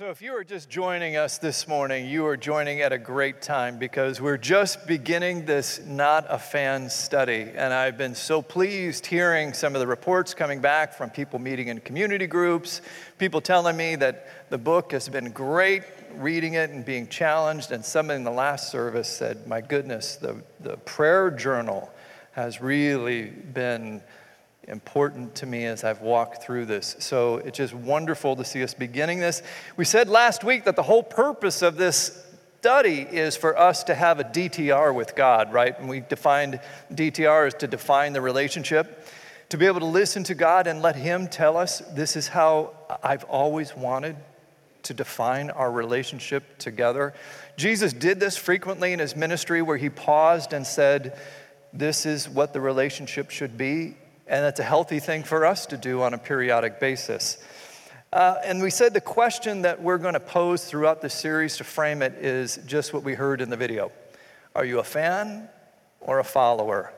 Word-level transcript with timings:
So, 0.00 0.08
if 0.08 0.22
you 0.22 0.34
are 0.34 0.44
just 0.44 0.70
joining 0.70 1.16
us 1.16 1.36
this 1.36 1.68
morning, 1.68 2.08
you 2.08 2.24
are 2.24 2.34
joining 2.34 2.80
at 2.80 2.90
a 2.90 2.96
great 2.96 3.42
time 3.42 3.78
because 3.78 4.18
we're 4.18 4.38
just 4.38 4.86
beginning 4.86 5.44
this 5.44 5.78
Not 5.84 6.24
a 6.30 6.38
Fan 6.38 6.88
study. 6.88 7.50
And 7.54 7.74
I've 7.74 7.98
been 7.98 8.14
so 8.14 8.40
pleased 8.40 9.04
hearing 9.04 9.52
some 9.52 9.74
of 9.74 9.80
the 9.80 9.86
reports 9.86 10.32
coming 10.32 10.58
back 10.58 10.94
from 10.94 11.10
people 11.10 11.38
meeting 11.38 11.68
in 11.68 11.80
community 11.80 12.26
groups, 12.26 12.80
people 13.18 13.42
telling 13.42 13.76
me 13.76 13.94
that 13.96 14.48
the 14.48 14.56
book 14.56 14.92
has 14.92 15.06
been 15.06 15.32
great 15.32 15.82
reading 16.14 16.54
it 16.54 16.70
and 16.70 16.82
being 16.82 17.06
challenged. 17.06 17.70
And 17.70 17.84
somebody 17.84 18.16
in 18.16 18.24
the 18.24 18.30
last 18.30 18.70
service 18.70 19.06
said, 19.06 19.46
My 19.46 19.60
goodness, 19.60 20.16
the, 20.16 20.42
the 20.60 20.78
prayer 20.78 21.30
journal 21.30 21.92
has 22.32 22.62
really 22.62 23.24
been 23.24 24.00
important 24.70 25.34
to 25.34 25.46
me 25.46 25.66
as 25.66 25.84
I've 25.84 26.00
walked 26.00 26.42
through 26.42 26.66
this. 26.66 26.96
So 27.00 27.36
it's 27.38 27.58
just 27.58 27.74
wonderful 27.74 28.36
to 28.36 28.44
see 28.44 28.62
us 28.62 28.72
beginning 28.72 29.18
this. 29.18 29.42
We 29.76 29.84
said 29.84 30.08
last 30.08 30.44
week 30.44 30.64
that 30.64 30.76
the 30.76 30.82
whole 30.82 31.02
purpose 31.02 31.60
of 31.60 31.76
this 31.76 32.24
study 32.60 33.00
is 33.00 33.36
for 33.36 33.58
us 33.58 33.84
to 33.84 33.94
have 33.94 34.20
a 34.20 34.24
DTR 34.24 34.94
with 34.94 35.16
God, 35.16 35.52
right? 35.52 35.78
And 35.78 35.88
we 35.88 36.00
defined 36.00 36.60
DTR 36.92 37.48
as 37.48 37.54
to 37.54 37.66
define 37.66 38.12
the 38.12 38.20
relationship, 38.20 39.06
to 39.48 39.58
be 39.58 39.66
able 39.66 39.80
to 39.80 39.86
listen 39.86 40.24
to 40.24 40.34
God 40.34 40.66
and 40.66 40.80
let 40.80 40.94
Him 40.94 41.26
tell 41.26 41.56
us 41.56 41.80
this 41.92 42.16
is 42.16 42.28
how 42.28 42.72
I've 43.02 43.24
always 43.24 43.76
wanted 43.76 44.16
to 44.84 44.94
define 44.94 45.50
our 45.50 45.70
relationship 45.70 46.58
together. 46.58 47.12
Jesus 47.56 47.92
did 47.92 48.20
this 48.20 48.36
frequently 48.36 48.92
in 48.92 48.98
his 48.98 49.16
ministry 49.16 49.62
where 49.62 49.76
he 49.76 49.90
paused 49.90 50.52
and 50.52 50.66
said, 50.66 51.18
This 51.72 52.06
is 52.06 52.28
what 52.28 52.52
the 52.52 52.60
relationship 52.60 53.30
should 53.30 53.58
be 53.58 53.96
and 54.30 54.44
that's 54.44 54.60
a 54.60 54.64
healthy 54.64 55.00
thing 55.00 55.24
for 55.24 55.44
us 55.44 55.66
to 55.66 55.76
do 55.76 56.02
on 56.02 56.14
a 56.14 56.18
periodic 56.18 56.78
basis. 56.78 57.36
Uh, 58.12 58.36
and 58.44 58.62
we 58.62 58.70
said 58.70 58.94
the 58.94 59.00
question 59.00 59.62
that 59.62 59.82
we're 59.82 59.98
going 59.98 60.14
to 60.14 60.20
pose 60.20 60.64
throughout 60.64 61.02
the 61.02 61.10
series 61.10 61.56
to 61.56 61.64
frame 61.64 62.00
it 62.00 62.14
is 62.14 62.60
just 62.64 62.94
what 62.94 63.02
we 63.02 63.14
heard 63.14 63.40
in 63.40 63.50
the 63.50 63.56
video 63.56 63.90
Are 64.54 64.64
you 64.64 64.78
a 64.78 64.84
fan 64.84 65.48
or 66.00 66.20
a 66.20 66.24
follower? 66.24 66.92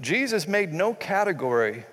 Jesus 0.00 0.46
made 0.46 0.72
no 0.72 0.92
category 0.92 1.84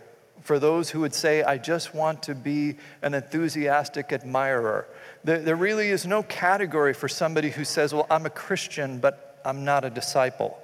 for 0.42 0.60
those 0.60 0.90
who 0.90 1.00
would 1.00 1.14
say, 1.14 1.42
I 1.42 1.58
just 1.58 1.96
want 1.96 2.24
to 2.24 2.36
be 2.36 2.76
an 3.02 3.14
enthusiastic 3.14 4.12
admirer. 4.12 4.88
There, 5.24 5.40
there 5.40 5.56
really 5.56 5.90
is 5.90 6.06
no 6.06 6.22
category 6.22 6.94
for 6.94 7.08
somebody 7.08 7.50
who 7.50 7.64
says, 7.64 7.94
Well, 7.94 8.08
I'm 8.10 8.26
a 8.26 8.30
Christian, 8.30 9.00
but 9.00 9.40
I'm 9.46 9.64
not 9.64 9.86
a 9.86 9.90
disciple. 9.90 10.60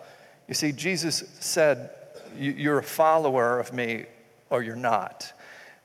You 0.50 0.54
see, 0.54 0.74
Jesus 0.74 1.24
said, 1.40 1.92
you're 2.38 2.80
a 2.80 2.84
follower 2.84 3.60
of 3.60 3.74
me 3.74 4.06
or 4.50 4.64
you're 4.64 4.76
not. 4.76 5.34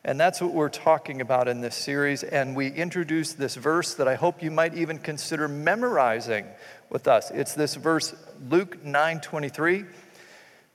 And 0.04 0.20
that's 0.20 0.40
what 0.40 0.52
we're 0.52 0.68
talking 0.68 1.20
about 1.20 1.48
in 1.48 1.60
this 1.60 1.74
series. 1.74 2.22
And 2.22 2.54
we 2.54 2.68
introduced 2.68 3.38
this 3.38 3.56
verse 3.56 3.94
that 3.94 4.06
I 4.06 4.14
hope 4.14 4.40
you 4.40 4.52
might 4.52 4.74
even 4.74 4.98
consider 4.98 5.48
memorizing 5.48 6.46
with 6.90 7.08
us. 7.08 7.32
It's 7.32 7.54
this 7.54 7.74
verse, 7.74 8.14
Luke 8.48 8.84
9 8.84 9.20
23. 9.20 9.84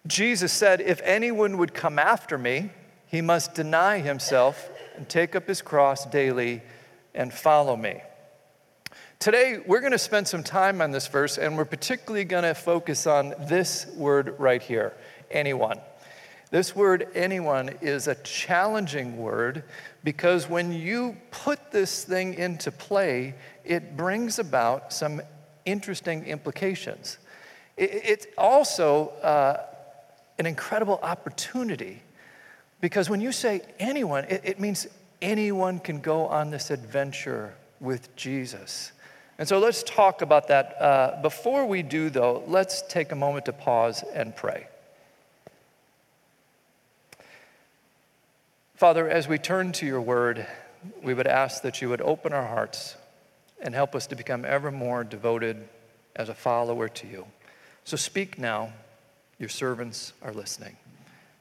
Jesus 0.06 0.52
said, 0.52 0.82
If 0.82 1.00
anyone 1.04 1.58
would 1.60 1.74
come 1.74 1.98
after 1.98 2.38
me, 2.38 2.72
he 3.08 3.22
must 3.22 3.54
deny 3.54 4.00
himself 4.00 4.70
and 4.98 5.08
take 5.08 5.36
up 5.36 5.48
his 5.48 5.62
cross 5.62 6.06
daily 6.06 6.62
and 7.14 7.34
follow 7.34 7.78
me. 7.78 8.02
Today, 9.20 9.60
we're 9.66 9.82
going 9.82 9.92
to 9.92 10.00
spend 10.00 10.28
some 10.28 10.44
time 10.44 10.82
on 10.82 10.92
this 10.92 11.08
verse, 11.08 11.38
and 11.38 11.56
we're 11.56 11.64
particularly 11.64 12.26
going 12.26 12.44
to 12.44 12.56
focus 12.56 13.06
on 13.06 13.36
this 13.48 13.86
word 13.96 14.36
right 14.40 14.62
here 14.62 14.94
anyone. 15.32 15.80
This 16.52 16.76
word, 16.76 17.08
anyone, 17.16 17.70
is 17.82 18.08
a 18.08 18.16
challenging 18.16 19.18
word 19.18 19.64
because 20.04 20.50
when 20.50 20.74
you 20.74 21.16
put 21.32 21.72
this 21.72 22.04
thing 22.04 22.34
into 22.34 22.72
play, 22.72 23.36
it 23.64 23.96
brings 23.96 24.38
about 24.38 24.92
some 24.92 25.22
interesting 25.64 26.26
implications. 26.26 27.18
It's 27.78 28.28
also 28.38 29.10
uh, 29.22 29.66
an 30.40 30.46
incredible 30.46 31.00
opportunity 31.02 32.02
because 32.82 33.10
when 33.10 33.22
you 33.22 33.32
say 33.32 33.62
anyone, 33.80 34.26
it, 34.26 34.42
it 34.44 34.60
means 34.60 34.88
anyone 35.22 35.80
can 35.80 36.02
go 36.02 36.28
on 36.28 36.50
this 36.50 36.70
adventure 36.70 37.54
with 37.80 38.14
Jesus. 38.16 38.92
And 39.40 39.48
so 39.48 39.58
let's 39.60 39.84
talk 39.84 40.22
about 40.22 40.50
that. 40.50 40.76
Uh, 40.82 41.22
before 41.22 41.66
we 41.66 41.82
do, 41.82 42.10
though, 42.10 42.44
let's 42.46 42.84
take 42.84 43.12
a 43.12 43.16
moment 43.16 43.46
to 43.46 43.54
pause 43.54 44.04
and 44.14 44.36
pray. 44.36 44.68
Father, 48.82 49.08
as 49.08 49.28
we 49.28 49.38
turn 49.38 49.72
to 49.74 49.86
your 49.86 50.02
word, 50.02 50.48
we 51.04 51.14
would 51.14 51.28
ask 51.28 51.62
that 51.62 51.84
you 51.84 51.90
would 51.90 52.02
open 52.02 52.34
our 52.34 52.48
hearts 52.48 52.96
and 53.62 53.76
help 53.76 53.94
us 53.94 54.08
to 54.08 54.16
become 54.16 54.44
ever 54.44 54.72
more 54.72 55.04
devoted 55.04 55.70
as 56.16 56.30
a 56.30 56.34
follower 56.34 56.90
to 56.90 57.06
you. 57.06 57.28
So 57.84 57.96
speak 57.96 58.40
now. 58.40 58.74
Your 59.38 59.50
servants 59.50 60.14
are 60.24 60.34
listening. 60.34 60.78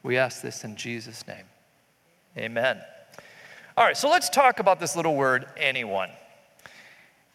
We 0.02 0.18
ask 0.18 0.42
this 0.42 0.64
in 0.64 0.76
Jesus' 0.76 1.26
name. 1.26 1.46
Amen. 2.36 2.78
All 3.74 3.86
right, 3.86 3.96
so 3.96 4.10
let's 4.10 4.28
talk 4.28 4.60
about 4.60 4.78
this 4.78 4.94
little 4.94 5.16
word, 5.16 5.46
anyone. 5.56 6.10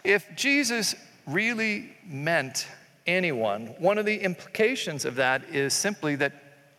If 0.04 0.36
Jesus 0.36 0.94
really 1.26 1.96
meant 2.06 2.68
anyone, 3.08 3.74
one 3.80 3.98
of 3.98 4.06
the 4.06 4.18
implications 4.18 5.04
of 5.04 5.16
that 5.16 5.50
is 5.50 5.74
simply 5.74 6.16
that 6.18 6.34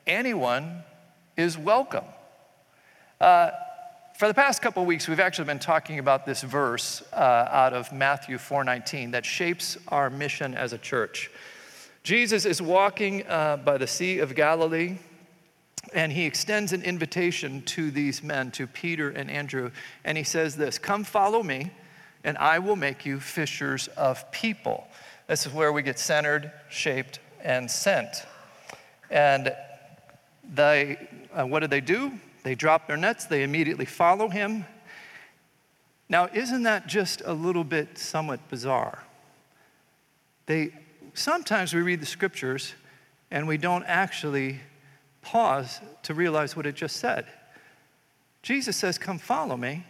anyone 0.07 0.85
is 1.37 1.59
welcome. 1.59 2.05
Uh, 3.21 3.51
for 4.19 4.29
the 4.29 4.35
past 4.35 4.61
couple 4.61 4.85
weeks, 4.85 5.09
we've 5.09 5.21
actually 5.21 5.47
been 5.47 5.59
talking 5.59 5.99
about 5.99 6.27
this 6.27 6.43
verse 6.43 7.03
uh, 7.15 7.49
out 7.51 7.73
of 7.73 7.93
Matthew 7.93 8.37
4:19 8.37 9.13
that 9.13 9.25
shapes 9.25 9.79
our 9.89 10.11
mission 10.11 10.55
as 10.55 10.75
a 10.75 10.79
church. 10.79 11.31
Jesus 12.03 12.45
is 12.45 12.61
walking 12.61 13.27
uh, 13.27 13.57
by 13.57 13.79
the 13.79 13.87
Sea 13.87 14.19
of 14.19 14.35
Galilee, 14.35 14.99
and 15.95 16.13
he 16.13 16.27
extends 16.27 16.75
an 16.75 16.83
invitation 16.83 17.63
to 17.63 17.91
these 17.91 18.23
men, 18.23 18.51
to 18.53 18.67
Peter 18.67 19.11
and 19.11 19.31
Andrew, 19.31 19.71
and 20.05 20.19
he 20.19 20.25
says 20.25 20.57
this 20.57 20.79
Come 20.79 21.03
follow 21.03 21.43
me, 21.43 21.71
and 22.23 22.37
I 22.37 22.59
will 22.59 22.77
make 22.77 23.07
you 23.07 23.19
fishers 23.19 23.89
of 23.89 24.31
people. 24.31 24.87
This 25.27 25.47
is 25.47 25.53
where 25.55 25.73
we 25.73 25.83
get 25.83 25.99
centered, 25.99 26.53
shaped, 26.69 27.19
and 27.43 27.71
sent. 27.71 28.27
And 29.11 29.55
they, 30.55 31.09
uh, 31.35 31.47
what 31.47 31.61
did 31.61 31.71
they 31.71 31.81
do? 31.81 32.13
They 32.47 32.55
drop 32.55 32.87
their 32.87 32.97
nets, 32.97 33.25
they 33.25 33.43
immediately 33.43 33.87
follow 33.87 34.29
him. 34.29 34.67
Now, 36.09 36.29
isn't 36.33 36.63
that 36.63 36.87
just 36.87 37.21
a 37.25 37.33
little 37.33 37.65
bit 37.65 37.99
somewhat 37.99 38.49
bizarre? 38.49 39.03
They 40.47 40.73
sometimes 41.13 41.75
we 41.75 41.83
read 41.83 42.01
the 42.01 42.07
scriptures 42.07 42.75
and 43.33 43.49
we 43.49 43.57
don't 43.57 43.83
actually 43.83 44.61
pause 45.23 45.81
to 46.05 46.15
realize 46.15 46.55
what 46.55 46.67
it 46.67 46.77
just 46.77 46.99
said. 46.99 47.27
Jesus 48.43 48.77
says, 48.77 48.97
Come 48.97 49.19
follow 49.19 49.57
me. 49.57 49.85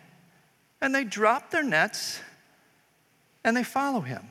And 0.81 0.95
they 0.95 1.05
drop 1.05 1.51
their 1.51 1.63
nets 1.63 2.21
and 3.45 3.55
they 3.55 3.65
follow 3.65 4.01
him. 4.01 4.31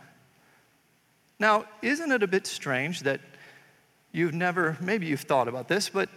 Now, 1.38 1.66
isn't 1.84 2.12
it 2.12 2.24
a 2.24 2.28
bit 2.28 2.48
strange 2.48 3.02
that 3.02 3.22
you've 4.12 4.34
never, 4.34 4.78
maybe 4.82 5.06
you've 5.06 5.22
thought 5.22 5.48
about 5.48 5.68
this, 5.68 5.90
but 5.90 6.10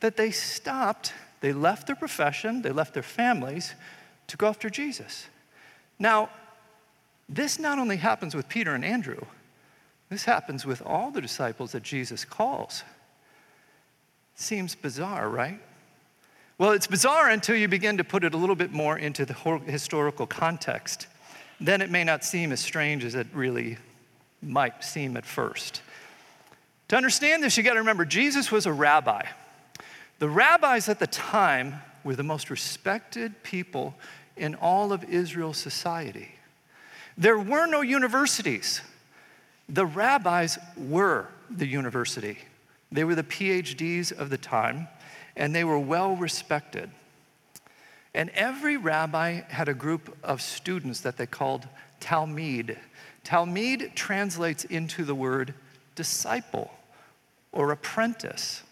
that 0.00 0.16
they 0.16 0.30
stopped 0.30 1.12
they 1.40 1.52
left 1.52 1.86
their 1.86 1.96
profession, 1.96 2.62
they 2.62 2.70
left 2.70 2.94
their 2.94 3.02
families 3.02 3.74
to 4.26 4.36
go 4.36 4.46
after 4.46 4.70
Jesus. 4.70 5.26
Now, 5.98 6.30
this 7.28 7.58
not 7.58 7.78
only 7.78 7.96
happens 7.96 8.34
with 8.34 8.48
Peter 8.48 8.74
and 8.74 8.84
Andrew, 8.84 9.20
this 10.08 10.24
happens 10.24 10.66
with 10.66 10.82
all 10.84 11.10
the 11.10 11.20
disciples 11.20 11.72
that 11.72 11.82
Jesus 11.82 12.24
calls. 12.24 12.82
Seems 14.34 14.74
bizarre, 14.74 15.28
right? 15.28 15.60
Well, 16.58 16.72
it's 16.72 16.86
bizarre 16.86 17.30
until 17.30 17.56
you 17.56 17.68
begin 17.68 17.96
to 17.98 18.04
put 18.04 18.24
it 18.24 18.34
a 18.34 18.36
little 18.36 18.56
bit 18.56 18.72
more 18.72 18.98
into 18.98 19.24
the 19.24 19.34
historical 19.66 20.26
context. 20.26 21.06
Then 21.60 21.80
it 21.80 21.90
may 21.90 22.04
not 22.04 22.24
seem 22.24 22.52
as 22.52 22.60
strange 22.60 23.04
as 23.04 23.14
it 23.14 23.28
really 23.32 23.78
might 24.42 24.82
seem 24.82 25.16
at 25.16 25.24
first. 25.24 25.82
To 26.88 26.96
understand 26.96 27.42
this, 27.42 27.56
you 27.56 27.62
got 27.62 27.74
to 27.74 27.80
remember 27.80 28.04
Jesus 28.04 28.50
was 28.50 28.66
a 28.66 28.72
rabbi. 28.72 29.22
The 30.20 30.28
rabbis 30.28 30.90
at 30.90 30.98
the 30.98 31.06
time 31.06 31.80
were 32.04 32.14
the 32.14 32.22
most 32.22 32.50
respected 32.50 33.42
people 33.42 33.94
in 34.36 34.54
all 34.54 34.92
of 34.92 35.02
Israel's 35.04 35.56
society. 35.56 36.32
There 37.16 37.38
were 37.38 37.66
no 37.66 37.80
universities. 37.80 38.82
The 39.66 39.86
rabbis 39.86 40.58
were 40.76 41.28
the 41.48 41.66
university. 41.66 42.36
They 42.92 43.04
were 43.04 43.14
the 43.14 43.22
PhDs 43.22 44.12
of 44.12 44.28
the 44.28 44.36
time, 44.36 44.88
and 45.36 45.54
they 45.54 45.64
were 45.64 45.78
well 45.78 46.14
respected. 46.14 46.90
And 48.12 48.28
every 48.30 48.76
rabbi 48.76 49.40
had 49.48 49.70
a 49.70 49.74
group 49.74 50.18
of 50.22 50.42
students 50.42 51.00
that 51.00 51.16
they 51.16 51.26
called 51.26 51.66
Talmud. 51.98 52.78
Talmud 53.24 53.92
translates 53.94 54.64
into 54.64 55.02
the 55.02 55.14
word 55.14 55.54
disciple 55.94 56.70
or 57.52 57.72
apprentice. 57.72 58.64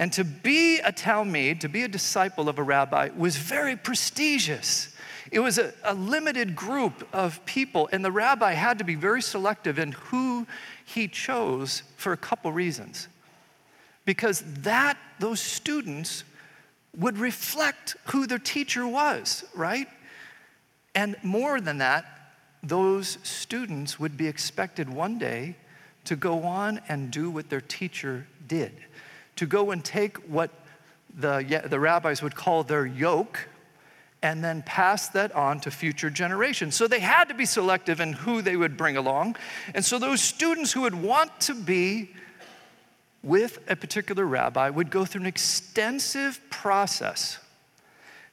And 0.00 0.10
to 0.14 0.24
be 0.24 0.78
a 0.78 0.92
Talmud, 0.92 1.60
to 1.60 1.68
be 1.68 1.82
a 1.82 1.88
disciple 1.88 2.48
of 2.48 2.58
a 2.58 2.62
rabbi, 2.62 3.10
was 3.14 3.36
very 3.36 3.76
prestigious. 3.76 4.96
It 5.30 5.40
was 5.40 5.58
a, 5.58 5.74
a, 5.84 5.92
limited 5.92 6.56
group 6.56 7.06
of 7.12 7.44
people, 7.44 7.86
and 7.92 8.02
the 8.02 8.10
rabbi 8.10 8.52
had 8.52 8.78
to 8.78 8.84
be 8.84 8.94
very 8.94 9.20
selective 9.20 9.78
in 9.78 9.92
who 9.92 10.46
he 10.86 11.06
chose 11.06 11.82
for 11.98 12.14
a 12.14 12.16
couple 12.16 12.50
reasons. 12.50 13.08
Because 14.06 14.42
that, 14.62 14.96
those 15.18 15.38
students 15.38 16.24
would 16.96 17.18
reflect 17.18 17.94
who 18.06 18.26
their 18.26 18.38
teacher 18.38 18.88
was, 18.88 19.44
right? 19.54 19.86
And 20.94 21.14
more 21.22 21.60
than 21.60 21.76
that, 21.76 22.06
those 22.62 23.18
students 23.22 24.00
would 24.00 24.16
be 24.16 24.28
expected 24.28 24.88
one 24.88 25.18
day 25.18 25.56
to 26.06 26.16
go 26.16 26.44
on 26.44 26.80
and 26.88 27.10
do 27.10 27.30
what 27.30 27.50
their 27.50 27.60
teacher 27.60 28.26
did 28.48 28.72
to 29.40 29.46
go 29.46 29.70
and 29.70 29.82
take 29.82 30.18
what 30.28 30.50
the, 31.18 31.62
the 31.66 31.80
rabbis 31.80 32.22
would 32.22 32.34
call 32.34 32.62
their 32.62 32.84
yoke 32.84 33.48
and 34.22 34.44
then 34.44 34.62
pass 34.66 35.08
that 35.08 35.34
on 35.34 35.58
to 35.60 35.70
future 35.70 36.10
generations. 36.10 36.74
So 36.74 36.86
they 36.86 37.00
had 37.00 37.30
to 37.30 37.34
be 37.34 37.46
selective 37.46 38.00
in 38.00 38.12
who 38.12 38.42
they 38.42 38.54
would 38.54 38.76
bring 38.76 38.98
along. 38.98 39.36
And 39.74 39.82
so 39.82 39.98
those 39.98 40.20
students 40.20 40.72
who 40.72 40.82
would 40.82 40.94
want 40.94 41.40
to 41.40 41.54
be 41.54 42.10
with 43.22 43.60
a 43.66 43.76
particular 43.76 44.26
rabbi 44.26 44.68
would 44.68 44.90
go 44.90 45.06
through 45.06 45.22
an 45.22 45.26
extensive 45.26 46.38
process. 46.50 47.38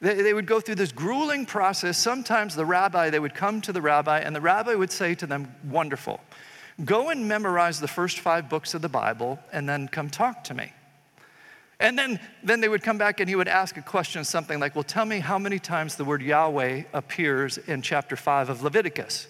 They, 0.01 0.21
they 0.21 0.33
would 0.33 0.45
go 0.45 0.59
through 0.59 0.75
this 0.75 0.91
grueling 0.91 1.45
process. 1.45 1.97
Sometimes 1.97 2.53
the 2.53 2.65
rabbi, 2.65 3.09
they 3.11 3.19
would 3.19 3.33
come 3.33 3.61
to 3.61 3.71
the 3.71 3.81
rabbi, 3.81 4.19
and 4.19 4.35
the 4.35 4.41
rabbi 4.41 4.75
would 4.75 4.91
say 4.91 5.15
to 5.15 5.25
them, 5.25 5.55
Wonderful. 5.69 6.19
Go 6.83 7.11
and 7.11 7.29
memorize 7.29 7.79
the 7.79 7.87
first 7.87 8.19
five 8.19 8.49
books 8.49 8.73
of 8.73 8.81
the 8.81 8.89
Bible, 8.89 9.39
and 9.53 9.69
then 9.69 9.87
come 9.87 10.09
talk 10.09 10.43
to 10.43 10.53
me. 10.53 10.73
And 11.79 11.97
then, 11.97 12.19
then 12.43 12.59
they 12.59 12.69
would 12.69 12.81
come 12.81 12.97
back 12.97 13.19
and 13.19 13.29
he 13.29 13.35
would 13.35 13.47
ask 13.47 13.77
a 13.77 13.81
question, 13.81 14.23
something 14.23 14.59
like, 14.59 14.75
Well, 14.75 14.83
tell 14.83 15.05
me 15.05 15.19
how 15.19 15.37
many 15.37 15.59
times 15.59 15.95
the 15.95 16.05
word 16.05 16.21
Yahweh 16.21 16.83
appears 16.93 17.57
in 17.57 17.81
chapter 17.81 18.15
5 18.15 18.49
of 18.49 18.63
Leviticus. 18.63 19.27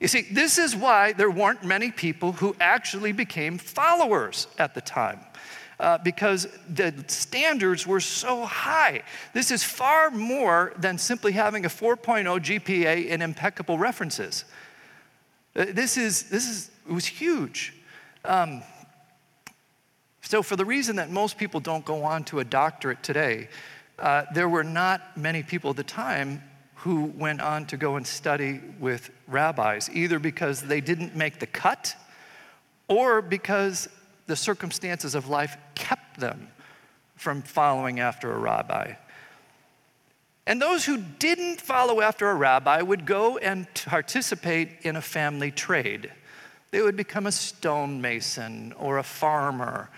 You 0.00 0.08
see, 0.08 0.22
this 0.22 0.58
is 0.58 0.74
why 0.74 1.12
there 1.12 1.30
weren't 1.30 1.64
many 1.64 1.90
people 1.90 2.32
who 2.32 2.56
actually 2.60 3.12
became 3.12 3.58
followers 3.58 4.48
at 4.58 4.74
the 4.74 4.80
time. 4.80 5.20
Uh, 5.80 5.98
because 5.98 6.46
the 6.68 6.94
standards 7.08 7.84
were 7.84 7.98
so 7.98 8.44
high. 8.44 9.02
This 9.32 9.50
is 9.50 9.64
far 9.64 10.10
more 10.10 10.72
than 10.78 10.98
simply 10.98 11.32
having 11.32 11.64
a 11.64 11.68
4.0 11.68 12.24
GPA 12.38 13.10
and 13.10 13.20
impeccable 13.20 13.76
references. 13.76 14.44
Uh, 15.56 15.66
this 15.70 15.96
is, 15.96 16.24
this 16.30 16.48
is, 16.48 16.70
it 16.88 16.92
was 16.92 17.06
huge. 17.06 17.74
Um, 18.24 18.62
so, 20.26 20.42
for 20.42 20.56
the 20.56 20.64
reason 20.64 20.96
that 20.96 21.10
most 21.10 21.36
people 21.36 21.60
don't 21.60 21.84
go 21.84 22.02
on 22.02 22.24
to 22.24 22.40
a 22.40 22.44
doctorate 22.44 23.02
today, 23.02 23.48
uh, 23.98 24.24
there 24.32 24.48
were 24.48 24.64
not 24.64 25.16
many 25.18 25.42
people 25.42 25.70
at 25.70 25.76
the 25.76 25.84
time 25.84 26.42
who 26.76 27.12
went 27.16 27.42
on 27.42 27.66
to 27.66 27.76
go 27.76 27.96
and 27.96 28.06
study 28.06 28.60
with 28.80 29.10
rabbis, 29.28 29.90
either 29.92 30.18
because 30.18 30.62
they 30.62 30.80
didn't 30.80 31.14
make 31.14 31.40
the 31.40 31.46
cut 31.46 31.94
or 32.88 33.20
because 33.20 33.86
the 34.26 34.34
circumstances 34.34 35.14
of 35.14 35.28
life 35.28 35.58
kept 35.74 36.18
them 36.18 36.48
from 37.16 37.42
following 37.42 38.00
after 38.00 38.32
a 38.32 38.38
rabbi. 38.38 38.94
And 40.46 40.60
those 40.60 40.86
who 40.86 40.98
didn't 41.18 41.60
follow 41.60 42.00
after 42.00 42.30
a 42.30 42.34
rabbi 42.34 42.80
would 42.80 43.04
go 43.04 43.36
and 43.38 43.66
participate 43.86 44.70
in 44.82 44.96
a 44.96 45.02
family 45.02 45.50
trade. 45.50 46.10
They 46.70 46.82
would 46.82 46.96
become 46.96 47.26
a 47.26 47.32
stonemason 47.32 48.72
or 48.78 48.98
a 48.98 49.02
farmer 49.02 49.90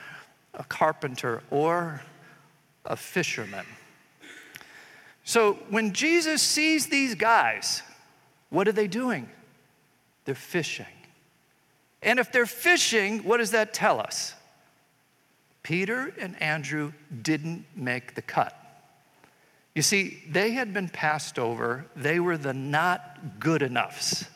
a 0.57 0.65
carpenter, 0.65 1.43
or 1.51 2.03
a 2.85 2.97
fisherman. 2.97 3.67
So 5.25 5.55
when 5.71 5.93
Jesus 5.93 6.43
sees 6.43 6.87
these 6.87 7.15
guys, 7.15 7.83
what 8.51 8.69
are 8.69 8.73
they 8.73 8.87
doing? 8.87 9.29
They're 10.25 10.35
fishing. 10.35 10.87
And 12.03 12.19
if 12.19 12.31
they're 12.31 12.47
fishing, 12.47 13.21
what 13.25 13.39
does 13.39 13.51
that 13.51 13.75
tell 13.75 14.01
us? 14.01 14.35
Peter 15.63 16.15
and 16.21 16.41
Andrew 16.41 16.93
didn't 17.23 17.65
make 17.75 18.15
the 18.15 18.23
cut. 18.23 18.57
You 19.75 19.83
see, 19.83 20.23
they 20.31 20.53
had 20.53 20.73
been 20.73 20.89
passed 20.89 21.39
over, 21.39 21.87
they 21.97 22.21
were 22.21 22.39
the 22.39 22.55
not 22.55 23.41
good 23.41 23.63
enoughs. 23.63 24.27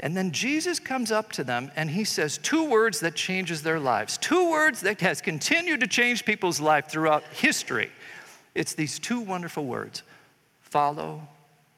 And 0.00 0.16
then 0.16 0.32
Jesus 0.32 0.78
comes 0.78 1.12
up 1.12 1.30
to 1.32 1.44
them 1.44 1.70
and 1.76 1.90
he 1.90 2.04
says 2.04 2.38
two 2.38 2.68
words 2.68 3.00
that 3.00 3.14
changes 3.14 3.62
their 3.62 3.78
lives. 3.78 4.16
Two 4.16 4.50
words 4.50 4.80
that 4.80 5.00
has 5.02 5.20
continued 5.20 5.80
to 5.80 5.86
change 5.86 6.24
people's 6.24 6.58
life 6.58 6.88
throughout 6.88 7.22
history. 7.24 7.90
It's 8.54 8.74
these 8.74 8.98
two 8.98 9.20
wonderful 9.20 9.66
words. 9.66 10.02
Follow 10.62 11.28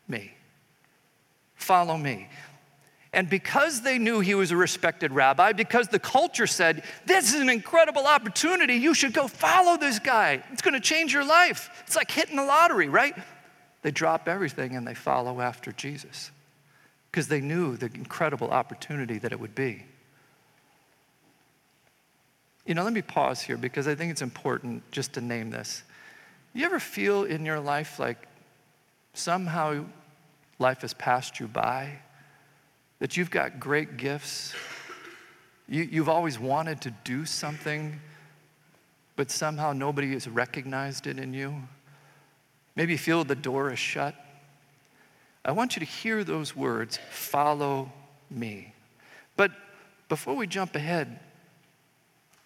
me. 0.06 0.32
Follow 1.56 1.96
me. 1.96 2.28
And 3.12 3.28
because 3.28 3.82
they 3.82 3.98
knew 3.98 4.20
he 4.20 4.34
was 4.34 4.52
a 4.52 4.56
respected 4.56 5.12
rabbi, 5.12 5.52
because 5.52 5.88
the 5.88 5.98
culture 5.98 6.46
said, 6.46 6.84
This 7.04 7.34
is 7.34 7.40
an 7.40 7.50
incredible 7.50 8.06
opportunity, 8.06 8.76
you 8.76 8.94
should 8.94 9.12
go 9.12 9.28
follow 9.28 9.76
this 9.76 9.98
guy. 9.98 10.42
It's 10.50 10.62
to 10.62 10.80
change 10.80 11.12
your 11.12 11.24
life. 11.24 11.82
It's 11.86 11.96
like 11.96 12.10
hitting 12.10 12.36
the 12.36 12.44
lottery, 12.44 12.88
right? 12.88 13.14
They 13.82 13.90
drop 13.90 14.28
everything 14.28 14.76
and 14.76 14.86
they 14.86 14.94
follow 14.94 15.40
after 15.40 15.72
Jesus 15.72 16.30
because 17.12 17.28
they 17.28 17.42
knew 17.42 17.76
the 17.76 17.90
incredible 17.94 18.48
opportunity 18.48 19.18
that 19.18 19.32
it 19.32 19.38
would 19.38 19.54
be. 19.54 19.84
You 22.64 22.74
know, 22.74 22.84
let 22.84 22.94
me 22.94 23.02
pause 23.02 23.42
here 23.42 23.58
because 23.58 23.86
I 23.86 23.94
think 23.94 24.10
it's 24.10 24.22
important 24.22 24.90
just 24.90 25.12
to 25.14 25.20
name 25.20 25.50
this. 25.50 25.82
You 26.54 26.64
ever 26.64 26.80
feel 26.80 27.24
in 27.24 27.44
your 27.44 27.60
life 27.60 27.98
like 27.98 28.16
somehow 29.12 29.84
life 30.58 30.80
has 30.80 30.94
passed 30.94 31.38
you 31.38 31.48
by? 31.48 31.98
That 32.98 33.16
you've 33.16 33.30
got 33.30 33.60
great 33.60 33.98
gifts? 33.98 34.54
You, 35.68 35.82
you've 35.82 36.08
always 36.08 36.38
wanted 36.38 36.80
to 36.82 36.92
do 37.04 37.26
something, 37.26 38.00
but 39.16 39.30
somehow 39.30 39.72
nobody 39.72 40.12
has 40.12 40.26
recognized 40.26 41.06
it 41.06 41.18
in 41.18 41.34
you? 41.34 41.56
Maybe 42.74 42.92
you 42.92 42.98
feel 42.98 43.24
the 43.24 43.34
door 43.34 43.70
is 43.70 43.78
shut. 43.78 44.14
I 45.44 45.52
want 45.52 45.76
you 45.76 45.80
to 45.80 45.86
hear 45.86 46.24
those 46.24 46.54
words 46.54 46.98
follow 47.10 47.90
me. 48.30 48.72
But 49.36 49.50
before 50.08 50.36
we 50.36 50.46
jump 50.46 50.76
ahead, 50.76 51.18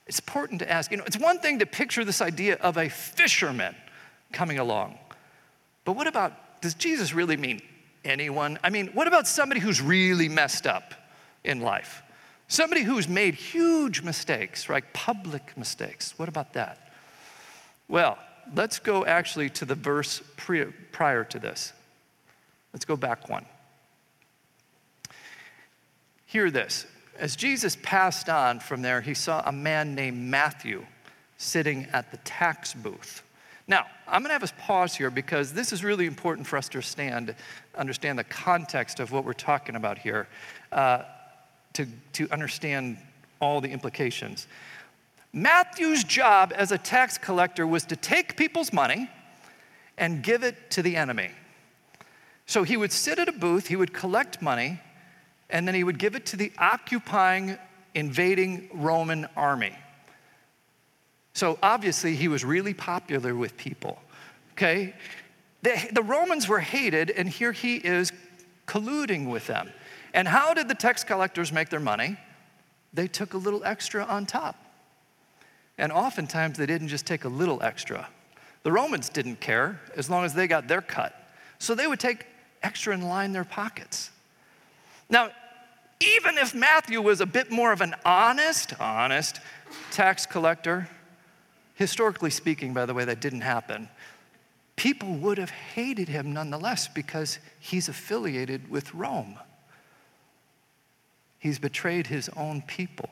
it's 0.07 0.19
important 0.19 0.61
to 0.61 0.71
ask 0.71 0.91
you 0.91 0.97
know, 0.97 1.05
it's 1.07 1.19
one 1.19 1.41
thing 1.41 1.59
to 1.59 1.67
picture 1.67 2.05
this 2.05 2.23
idea 2.23 2.57
of 2.57 2.77
a 2.77 2.89
fisherman 2.89 3.75
coming 4.33 4.59
along, 4.59 4.99
but 5.85 5.93
what 5.93 6.07
about, 6.07 6.61
does 6.61 6.75
Jesus 6.75 7.15
really 7.15 7.37
mean 7.37 7.61
anyone? 8.05 8.59
I 8.63 8.71
mean, 8.71 8.89
what 8.89 9.07
about 9.07 9.27
somebody 9.27 9.61
who's 9.61 9.81
really 9.81 10.29
messed 10.29 10.67
up 10.67 10.95
in 11.45 11.61
life? 11.61 12.03
Somebody 12.49 12.83
who's 12.83 13.09
made 13.09 13.35
huge 13.35 14.03
mistakes, 14.03 14.69
right? 14.69 14.85
Public 14.93 15.57
mistakes. 15.57 16.17
What 16.19 16.29
about 16.29 16.53
that? 16.55 16.93
Well, 17.89 18.19
let's 18.55 18.79
go 18.79 19.05
actually 19.05 19.51
to 19.51 19.65
the 19.65 19.75
verse 19.75 20.23
prior 20.37 21.25
to 21.25 21.39
this. 21.39 21.73
Let's 22.77 22.85
go 22.85 22.95
back 22.99 23.31
one. 23.31 23.47
Hear 26.27 26.51
this. 26.51 26.85
As 27.19 27.35
Jesus 27.35 27.75
passed 27.83 28.29
on 28.29 28.61
from 28.61 28.83
there, 28.83 29.01
he 29.01 29.15
saw 29.15 29.43
a 29.47 29.51
man 29.51 29.95
named 29.95 30.19
Matthew 30.19 30.85
sitting 31.39 31.87
at 31.95 32.11
the 32.11 32.19
tax 32.19 32.75
booth. 32.75 33.23
Now, 33.67 33.87
I'm 34.07 34.21
going 34.21 34.29
to 34.29 34.35
have 34.35 34.43
us 34.43 34.53
pause 34.59 34.95
here 34.95 35.09
because 35.09 35.55
this 35.55 35.73
is 35.73 35.83
really 35.83 36.05
important 36.05 36.47
for 36.47 36.59
us 36.59 36.69
to 36.69 36.77
understand, 36.77 37.35
understand 37.75 38.19
the 38.19 38.25
context 38.25 39.01
of 39.01 39.11
what 39.11 39.25
we're 39.25 39.33
talking 39.33 39.75
about 39.75 39.97
here, 39.97 40.29
uh, 40.71 41.05
to, 41.73 41.87
to 42.13 42.31
understand 42.31 42.99
all 43.41 43.63
the 43.63 43.71
implications. 43.71 44.49
Matthew's 45.33 46.05
job 46.05 46.53
as 46.55 46.73
a 46.73 46.79
tax 46.79 47.17
collector 47.17 47.67
was 47.67 47.87
to 47.87 47.97
take 47.97 48.37
people's 48.37 48.71
money 48.71 49.09
and 49.97 50.23
give 50.23 50.43
it 50.43 50.71
to 50.73 50.83
the 50.83 50.95
enemy. 50.95 51.31
So 52.47 52.63
he 52.63 52.77
would 52.77 52.93
sit 52.93 53.19
at 53.19 53.29
a 53.29 53.33
booth, 53.33 53.67
he 53.67 53.77
would 53.77 53.93
collect 53.93 54.41
money, 54.41 54.81
and 55.51 55.67
then 55.67 55.75
he 55.75 55.85
would 55.85 55.99
give 55.99 56.15
it 56.15 56.27
to 56.27 56.37
the 56.37 56.53
occupying, 56.59 57.59
invading 57.95 58.71
Roman 58.73 59.27
army. 59.37 59.77
So 61.35 61.59
obviously, 61.63 62.17
he 62.17 62.29
was 62.29 62.45
really 62.45 62.73
popular 62.73 63.35
with 63.35 63.57
people, 63.57 63.99
okay? 64.53 64.95
The, 65.63 65.89
the 65.93 66.03
Romans 66.03 66.49
were 66.49 66.61
hated, 66.61 67.11
and 67.11 67.29
here 67.29 67.53
he 67.53 67.77
is 67.77 68.13
colluding 68.67 69.29
with 69.31 69.47
them. 69.47 69.71
And 70.15 70.27
how 70.27 70.55
did 70.55 70.69
the 70.69 70.75
tax 70.75 71.05
collectors 71.05 71.53
make 71.53 71.69
their 71.69 71.81
money? 71.81 72.17
They 72.95 73.07
took 73.07 73.35
a 73.35 73.37
little 73.37 73.65
extra 73.65 74.05
on 74.05 74.25
top. 74.25 74.57
And 75.77 75.93
oftentimes, 75.93 76.57
they 76.57 76.65
didn't 76.65 76.89
just 76.89 77.07
take 77.07 77.25
a 77.25 77.29
little 77.29 77.63
extra. 77.63 78.09
The 78.63 78.73
Romans 78.73 79.11
didn't 79.11 79.41
care 79.41 79.81
as 79.95 80.09
long 80.09 80.25
as 80.25 80.33
they 80.33 80.47
got 80.47 80.69
their 80.69 80.81
cut. 80.81 81.15
So 81.59 81.75
they 81.75 81.87
would 81.87 82.01
take 82.01 82.27
extra 82.63 82.95
and 82.95 83.09
line 83.09 83.33
their 83.33 83.45
pockets. 83.45 84.11
Now, 85.09 85.31
even 86.01 86.37
if 86.37 86.55
Matthew 86.55 87.01
was 87.01 87.21
a 87.21 87.27
bit 87.27 87.51
more 87.51 87.73
of 87.73 87.81
an 87.81 87.95
honest, 88.05 88.79
honest 88.81 89.41
tax 89.91 90.27
collector, 90.27 90.89
historically 91.75 92.31
speaking, 92.31 92.75
by 92.75 92.87
the 92.87 92.95
way, 92.95 93.05
that 93.05 93.21
didn't 93.21 93.43
happen. 93.43 93.89
People 94.77 95.15
would 95.15 95.39
have 95.39 95.51
hated 95.51 96.09
him 96.09 96.33
nonetheless 96.33 96.87
because 96.87 97.39
he's 97.59 97.89
affiliated 97.89 98.71
with 98.71 98.93
Rome. 98.95 99.39
He's 101.39 101.59
betrayed 101.59 102.09
his 102.09 102.29
own 102.37 102.63
people. 102.63 103.09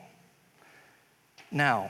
Now, 1.51 1.89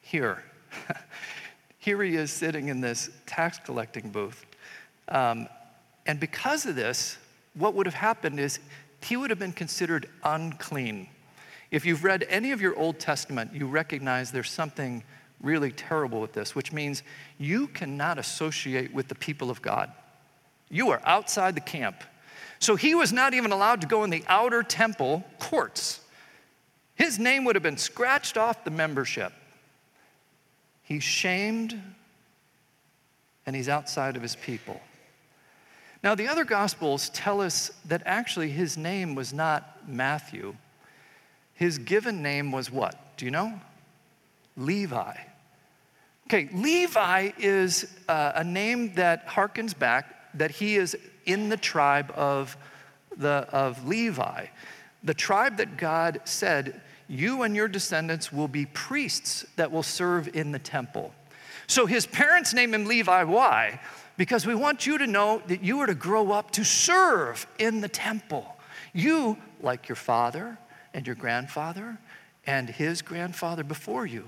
here, 0.00 0.42
here 1.78 2.02
he 2.02 2.16
is 2.16 2.32
sitting 2.32 2.68
in 2.68 2.80
this 2.80 3.10
tax 3.26 3.58
collecting 3.64 4.10
booth. 4.10 4.44
Um, 5.08 5.48
and 6.06 6.20
because 6.20 6.66
of 6.66 6.76
this, 6.76 7.18
what 7.54 7.74
would 7.74 7.86
have 7.86 7.94
happened 7.94 8.40
is 8.40 8.60
he 9.02 9.16
would 9.16 9.30
have 9.30 9.38
been 9.38 9.52
considered 9.52 10.08
unclean. 10.24 11.08
If 11.70 11.84
you've 11.84 12.04
read 12.04 12.26
any 12.28 12.52
of 12.52 12.60
your 12.60 12.78
Old 12.78 12.98
Testament, 12.98 13.52
you 13.54 13.66
recognize 13.66 14.30
there's 14.30 14.50
something 14.50 15.02
really 15.42 15.70
terrible 15.70 16.20
with 16.20 16.32
this, 16.32 16.54
which 16.54 16.72
means 16.72 17.02
you 17.38 17.68
cannot 17.68 18.18
associate 18.18 18.92
with 18.92 19.08
the 19.08 19.14
people 19.14 19.50
of 19.50 19.62
God. 19.62 19.92
You 20.70 20.90
are 20.90 21.00
outside 21.04 21.54
the 21.54 21.60
camp. 21.60 22.02
So 22.58 22.74
he 22.74 22.94
was 22.94 23.12
not 23.12 23.34
even 23.34 23.52
allowed 23.52 23.80
to 23.82 23.86
go 23.86 24.02
in 24.04 24.10
the 24.10 24.24
outer 24.26 24.62
temple 24.62 25.24
courts. 25.38 26.00
His 26.94 27.18
name 27.18 27.44
would 27.44 27.54
have 27.54 27.62
been 27.62 27.76
scratched 27.76 28.36
off 28.36 28.64
the 28.64 28.70
membership. 28.70 29.32
He's 30.82 31.04
shamed 31.04 31.80
and 33.46 33.54
he's 33.54 33.68
outside 33.68 34.16
of 34.16 34.22
his 34.22 34.34
people. 34.34 34.80
Now, 36.02 36.14
the 36.14 36.28
other 36.28 36.44
Gospels 36.44 37.10
tell 37.10 37.40
us 37.40 37.72
that 37.86 38.02
actually 38.06 38.50
his 38.50 38.76
name 38.76 39.14
was 39.14 39.32
not 39.32 39.88
Matthew. 39.88 40.54
His 41.54 41.78
given 41.78 42.22
name 42.22 42.52
was 42.52 42.70
what? 42.70 43.16
Do 43.16 43.24
you 43.24 43.30
know? 43.32 43.60
Levi. 44.56 45.16
Okay, 46.26 46.48
Levi 46.52 47.30
is 47.38 47.92
uh, 48.08 48.32
a 48.36 48.44
name 48.44 48.94
that 48.94 49.26
harkens 49.26 49.76
back 49.76 50.14
that 50.34 50.50
he 50.50 50.76
is 50.76 50.96
in 51.24 51.48
the 51.48 51.56
tribe 51.56 52.12
of, 52.14 52.56
the, 53.16 53.48
of 53.50 53.86
Levi, 53.86 54.46
the 55.02 55.14
tribe 55.14 55.56
that 55.56 55.76
God 55.76 56.20
said, 56.24 56.80
You 57.08 57.42
and 57.42 57.56
your 57.56 57.68
descendants 57.68 58.32
will 58.32 58.48
be 58.48 58.66
priests 58.66 59.46
that 59.56 59.72
will 59.72 59.82
serve 59.82 60.34
in 60.34 60.52
the 60.52 60.58
temple. 60.58 61.12
So 61.66 61.86
his 61.86 62.06
parents 62.06 62.54
name 62.54 62.74
him 62.74 62.86
Levi. 62.86 63.24
Why? 63.24 63.80
Because 64.18 64.44
we 64.44 64.54
want 64.54 64.84
you 64.84 64.98
to 64.98 65.06
know 65.06 65.40
that 65.46 65.62
you 65.62 65.78
are 65.78 65.86
to 65.86 65.94
grow 65.94 66.32
up 66.32 66.50
to 66.50 66.64
serve 66.64 67.46
in 67.58 67.80
the 67.80 67.88
temple. 67.88 68.56
You, 68.92 69.38
like 69.62 69.88
your 69.88 69.96
father 69.96 70.58
and 70.92 71.06
your 71.06 71.16
grandfather 71.16 71.96
and 72.44 72.68
his 72.68 73.00
grandfather 73.00 73.62
before 73.62 74.04
you, 74.04 74.26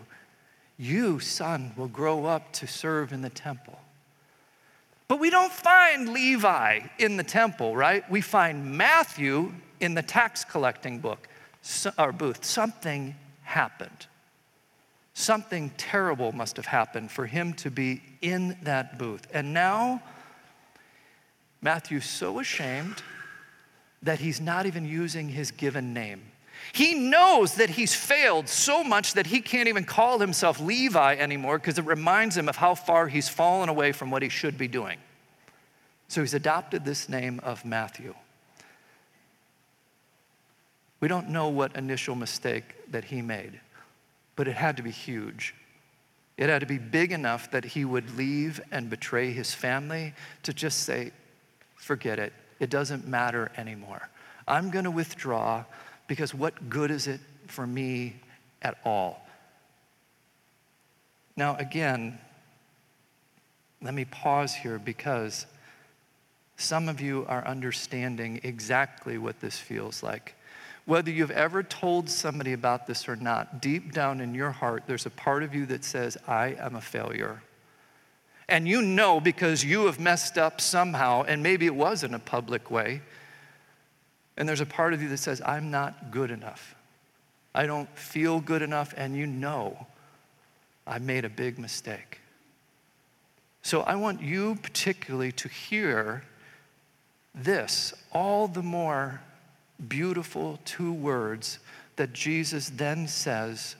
you, 0.78 1.18
son, 1.18 1.72
will 1.76 1.88
grow 1.88 2.24
up 2.24 2.52
to 2.54 2.66
serve 2.66 3.12
in 3.12 3.20
the 3.20 3.30
temple. 3.30 3.78
But 5.08 5.18
we 5.18 5.28
don't 5.28 5.52
find 5.52 6.10
Levi 6.10 6.80
in 6.98 7.16
the 7.16 7.24
temple, 7.24 7.76
right? 7.76 8.08
We 8.08 8.20
find 8.20 8.78
Matthew 8.78 9.52
in 9.80 9.94
the 9.94 10.02
tax 10.02 10.44
collecting 10.44 11.00
book 11.00 11.28
or 11.98 12.12
booth. 12.12 12.44
Something 12.44 13.16
happened. 13.42 14.06
Something 15.20 15.70
terrible 15.76 16.32
must 16.32 16.56
have 16.56 16.64
happened 16.64 17.10
for 17.10 17.26
him 17.26 17.52
to 17.54 17.70
be 17.70 18.00
in 18.22 18.56
that 18.62 18.98
booth. 18.98 19.26
And 19.34 19.52
now, 19.52 20.02
Matthew's 21.60 22.06
so 22.06 22.40
ashamed 22.40 23.02
that 24.02 24.18
he's 24.18 24.40
not 24.40 24.64
even 24.64 24.86
using 24.86 25.28
his 25.28 25.50
given 25.50 25.92
name. 25.92 26.22
He 26.72 26.94
knows 26.94 27.56
that 27.56 27.68
he's 27.68 27.94
failed 27.94 28.48
so 28.48 28.82
much 28.82 29.12
that 29.12 29.26
he 29.26 29.42
can't 29.42 29.68
even 29.68 29.84
call 29.84 30.18
himself 30.20 30.58
Levi 30.58 31.16
anymore 31.16 31.58
because 31.58 31.78
it 31.78 31.84
reminds 31.84 32.34
him 32.34 32.48
of 32.48 32.56
how 32.56 32.74
far 32.74 33.06
he's 33.06 33.28
fallen 33.28 33.68
away 33.68 33.92
from 33.92 34.10
what 34.10 34.22
he 34.22 34.30
should 34.30 34.56
be 34.56 34.68
doing. 34.68 34.98
So 36.08 36.22
he's 36.22 36.32
adopted 36.32 36.86
this 36.86 37.10
name 37.10 37.40
of 37.42 37.66
Matthew. 37.66 38.14
We 41.00 41.08
don't 41.08 41.28
know 41.28 41.48
what 41.48 41.76
initial 41.76 42.14
mistake 42.14 42.90
that 42.90 43.04
he 43.04 43.20
made 43.20 43.60
but 44.40 44.48
it 44.48 44.56
had 44.56 44.78
to 44.78 44.82
be 44.82 44.90
huge. 44.90 45.54
It 46.38 46.48
had 46.48 46.60
to 46.60 46.66
be 46.66 46.78
big 46.78 47.12
enough 47.12 47.50
that 47.50 47.62
he 47.62 47.84
would 47.84 48.16
leave 48.16 48.58
and 48.72 48.88
betray 48.88 49.32
his 49.32 49.52
family 49.52 50.14
to 50.44 50.54
just 50.54 50.84
say, 50.84 51.10
forget 51.76 52.18
it. 52.18 52.32
It 52.58 52.70
doesn't 52.70 53.06
matter 53.06 53.52
anymore. 53.58 54.08
I'm 54.48 54.70
going 54.70 54.86
to 54.86 54.90
withdraw 54.90 55.64
because 56.06 56.32
what 56.32 56.70
good 56.70 56.90
is 56.90 57.06
it 57.06 57.20
for 57.48 57.66
me 57.66 58.16
at 58.62 58.78
all? 58.82 59.28
Now, 61.36 61.56
again, 61.56 62.18
let 63.82 63.92
me 63.92 64.06
pause 64.06 64.54
here 64.54 64.78
because 64.78 65.44
some 66.56 66.88
of 66.88 67.02
you 67.02 67.26
are 67.28 67.46
understanding 67.46 68.40
exactly 68.42 69.18
what 69.18 69.40
this 69.40 69.58
feels 69.58 70.02
like. 70.02 70.34
Whether 70.86 71.10
you've 71.10 71.30
ever 71.30 71.62
told 71.62 72.08
somebody 72.08 72.52
about 72.52 72.86
this 72.86 73.08
or 73.08 73.16
not, 73.16 73.60
deep 73.62 73.92
down 73.92 74.20
in 74.20 74.34
your 74.34 74.50
heart, 74.50 74.84
there's 74.86 75.06
a 75.06 75.10
part 75.10 75.42
of 75.42 75.54
you 75.54 75.66
that 75.66 75.84
says, 75.84 76.16
I 76.26 76.56
am 76.58 76.74
a 76.74 76.80
failure. 76.80 77.42
And 78.48 78.66
you 78.66 78.82
know 78.82 79.20
because 79.20 79.64
you 79.64 79.86
have 79.86 80.00
messed 80.00 80.36
up 80.36 80.60
somehow, 80.60 81.22
and 81.22 81.42
maybe 81.42 81.66
it 81.66 81.74
was 81.74 82.02
in 82.02 82.14
a 82.14 82.18
public 82.18 82.70
way. 82.70 83.02
And 84.36 84.48
there's 84.48 84.60
a 84.60 84.66
part 84.66 84.92
of 84.94 85.02
you 85.02 85.08
that 85.10 85.18
says, 85.18 85.40
I'm 85.44 85.70
not 85.70 86.10
good 86.10 86.30
enough. 86.30 86.74
I 87.54 87.66
don't 87.66 87.88
feel 87.96 88.40
good 88.40 88.62
enough, 88.62 88.94
and 88.96 89.16
you 89.16 89.26
know 89.26 89.86
I 90.86 90.98
made 90.98 91.24
a 91.24 91.28
big 91.28 91.58
mistake. 91.58 92.20
So 93.62 93.82
I 93.82 93.94
want 93.96 94.22
you 94.22 94.56
particularly 94.62 95.32
to 95.32 95.48
hear 95.48 96.24
this 97.34 97.92
all 98.12 98.48
the 98.48 98.62
more 98.62 99.20
beautiful 99.88 100.58
two 100.64 100.92
words 100.92 101.58
that 101.96 102.12
Jesus 102.12 102.70
then 102.70 103.08
says 103.08 103.76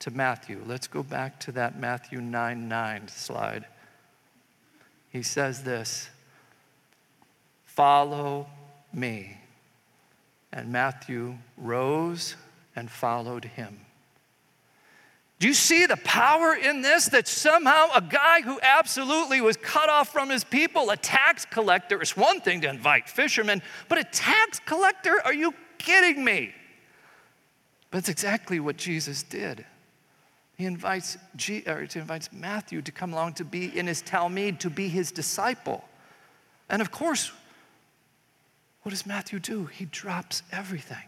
to 0.00 0.10
Matthew. 0.10 0.62
Let's 0.66 0.86
go 0.86 1.02
back 1.02 1.38
to 1.40 1.52
that 1.52 1.78
Matthew 1.78 2.20
9 2.20 2.68
9 2.68 3.08
slide. 3.08 3.66
He 5.10 5.22
says 5.22 5.62
this 5.62 6.08
Follow 7.64 8.46
me. 8.92 9.38
And 10.52 10.70
Matthew 10.70 11.38
rose 11.56 12.36
and 12.76 12.90
followed 12.90 13.44
him. 13.44 13.80
Do 15.42 15.48
you 15.48 15.54
see 15.54 15.86
the 15.86 15.96
power 15.96 16.54
in 16.54 16.82
this? 16.82 17.06
That 17.06 17.26
somehow 17.26 17.88
a 17.92 18.00
guy 18.00 18.42
who 18.42 18.60
absolutely 18.62 19.40
was 19.40 19.56
cut 19.56 19.88
off 19.88 20.12
from 20.12 20.30
his 20.30 20.44
people, 20.44 20.90
a 20.90 20.96
tax 20.96 21.44
collector, 21.46 22.00
it's 22.00 22.16
one 22.16 22.40
thing 22.40 22.60
to 22.60 22.68
invite 22.68 23.08
fishermen, 23.08 23.60
but 23.88 23.98
a 23.98 24.04
tax 24.04 24.60
collector? 24.60 25.20
Are 25.24 25.34
you 25.34 25.52
kidding 25.78 26.24
me? 26.24 26.52
But 27.90 27.98
it's 27.98 28.08
exactly 28.08 28.60
what 28.60 28.76
Jesus 28.76 29.24
did. 29.24 29.66
He 30.56 30.64
invites, 30.64 31.18
G, 31.34 31.64
he 31.66 31.98
invites 31.98 32.32
Matthew 32.32 32.80
to 32.80 32.92
come 32.92 33.12
along 33.12 33.32
to 33.32 33.44
be 33.44 33.76
in 33.76 33.88
his 33.88 34.00
Talmud, 34.00 34.60
to 34.60 34.70
be 34.70 34.86
his 34.86 35.10
disciple. 35.10 35.82
And 36.70 36.80
of 36.80 36.92
course, 36.92 37.32
what 38.82 38.90
does 38.90 39.04
Matthew 39.04 39.40
do? 39.40 39.64
He 39.64 39.86
drops 39.86 40.44
everything. 40.52 41.02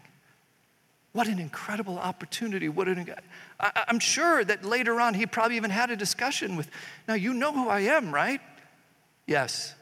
What 1.15 1.29
an 1.29 1.39
incredible 1.39 1.97
opportunity. 1.97 2.67
What 2.67 2.89
an, 2.89 3.09
I, 3.57 3.85
I'm 3.87 3.99
sure 3.99 4.43
that 4.43 4.65
later 4.65 4.99
on 4.99 5.13
he 5.13 5.25
probably 5.25 5.55
even 5.55 5.71
had 5.71 5.89
a 5.89 5.95
discussion 5.95 6.57
with, 6.57 6.69
now 7.07 7.13
you 7.13 7.33
know 7.33 7.53
who 7.53 7.69
I 7.69 7.79
am, 7.79 8.13
right? 8.13 8.41
Yes. 9.25 9.75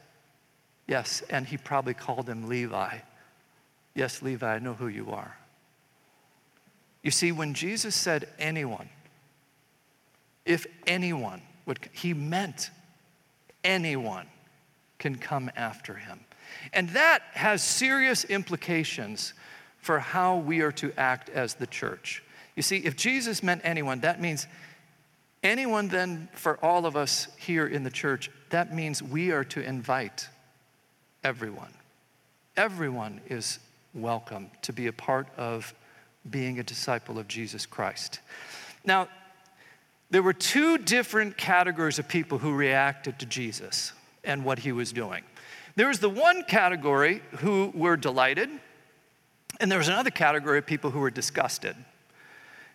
Yes. 0.86 1.24
And 1.28 1.44
he 1.44 1.56
probably 1.56 1.92
called 1.92 2.28
him 2.28 2.48
Levi. 2.48 2.98
Yes, 3.96 4.22
Levi, 4.22 4.46
I 4.46 4.60
know 4.60 4.74
who 4.74 4.86
you 4.86 5.10
are. 5.10 5.36
You 7.02 7.10
see, 7.10 7.32
when 7.32 7.52
Jesus 7.52 7.96
said 7.96 8.28
anyone, 8.38 8.88
if 10.44 10.68
anyone 10.86 11.42
would, 11.66 11.80
he 11.90 12.14
meant 12.14 12.70
anyone 13.64 14.28
can 15.00 15.16
come 15.16 15.50
after 15.56 15.94
him. 15.94 16.20
And 16.72 16.90
that 16.90 17.22
has 17.32 17.60
serious 17.60 18.24
implications 18.24 19.34
for 19.84 19.98
how 19.98 20.36
we 20.36 20.62
are 20.62 20.72
to 20.72 20.90
act 20.96 21.28
as 21.28 21.52
the 21.54 21.66
church. 21.66 22.22
You 22.56 22.62
see, 22.62 22.78
if 22.78 22.96
Jesus 22.96 23.42
meant 23.42 23.60
anyone, 23.64 24.00
that 24.00 24.18
means 24.18 24.46
anyone, 25.42 25.88
then 25.88 26.30
for 26.32 26.58
all 26.64 26.86
of 26.86 26.96
us 26.96 27.28
here 27.36 27.66
in 27.66 27.84
the 27.84 27.90
church, 27.90 28.30
that 28.48 28.74
means 28.74 29.02
we 29.02 29.30
are 29.30 29.44
to 29.44 29.62
invite 29.62 30.30
everyone. 31.22 31.68
Everyone 32.56 33.20
is 33.28 33.58
welcome 33.92 34.50
to 34.62 34.72
be 34.72 34.86
a 34.86 34.92
part 34.92 35.26
of 35.36 35.74
being 36.30 36.58
a 36.58 36.62
disciple 36.62 37.18
of 37.18 37.28
Jesus 37.28 37.66
Christ. 37.66 38.20
Now, 38.86 39.08
there 40.08 40.22
were 40.22 40.32
two 40.32 40.78
different 40.78 41.36
categories 41.36 41.98
of 41.98 42.08
people 42.08 42.38
who 42.38 42.54
reacted 42.54 43.18
to 43.18 43.26
Jesus 43.26 43.92
and 44.24 44.46
what 44.46 44.60
he 44.60 44.72
was 44.72 44.92
doing. 44.92 45.24
There 45.76 45.88
was 45.88 45.98
the 45.98 46.08
one 46.08 46.44
category 46.44 47.20
who 47.40 47.70
were 47.74 47.98
delighted, 47.98 48.48
and 49.60 49.70
there 49.70 49.78
was 49.78 49.88
another 49.88 50.10
category 50.10 50.58
of 50.58 50.66
people 50.66 50.90
who 50.90 50.98
were 50.98 51.10
disgusted. 51.10 51.76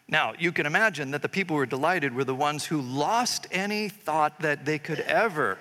Now, 0.08 0.34
you 0.40 0.52
can 0.52 0.66
imagine 0.66 1.12
that 1.12 1.22
the 1.22 1.30
people 1.30 1.56
who 1.56 1.60
were 1.60 1.66
delighted 1.68 2.16
were 2.16 2.24
the 2.24 2.36
ones 2.36 2.66
who 2.66 2.82
lost 2.82 3.48
any 3.52 3.90
thought 3.90 4.40
that 4.40 4.66
they 4.66 4.80
could 4.80 5.00
ever 5.02 5.60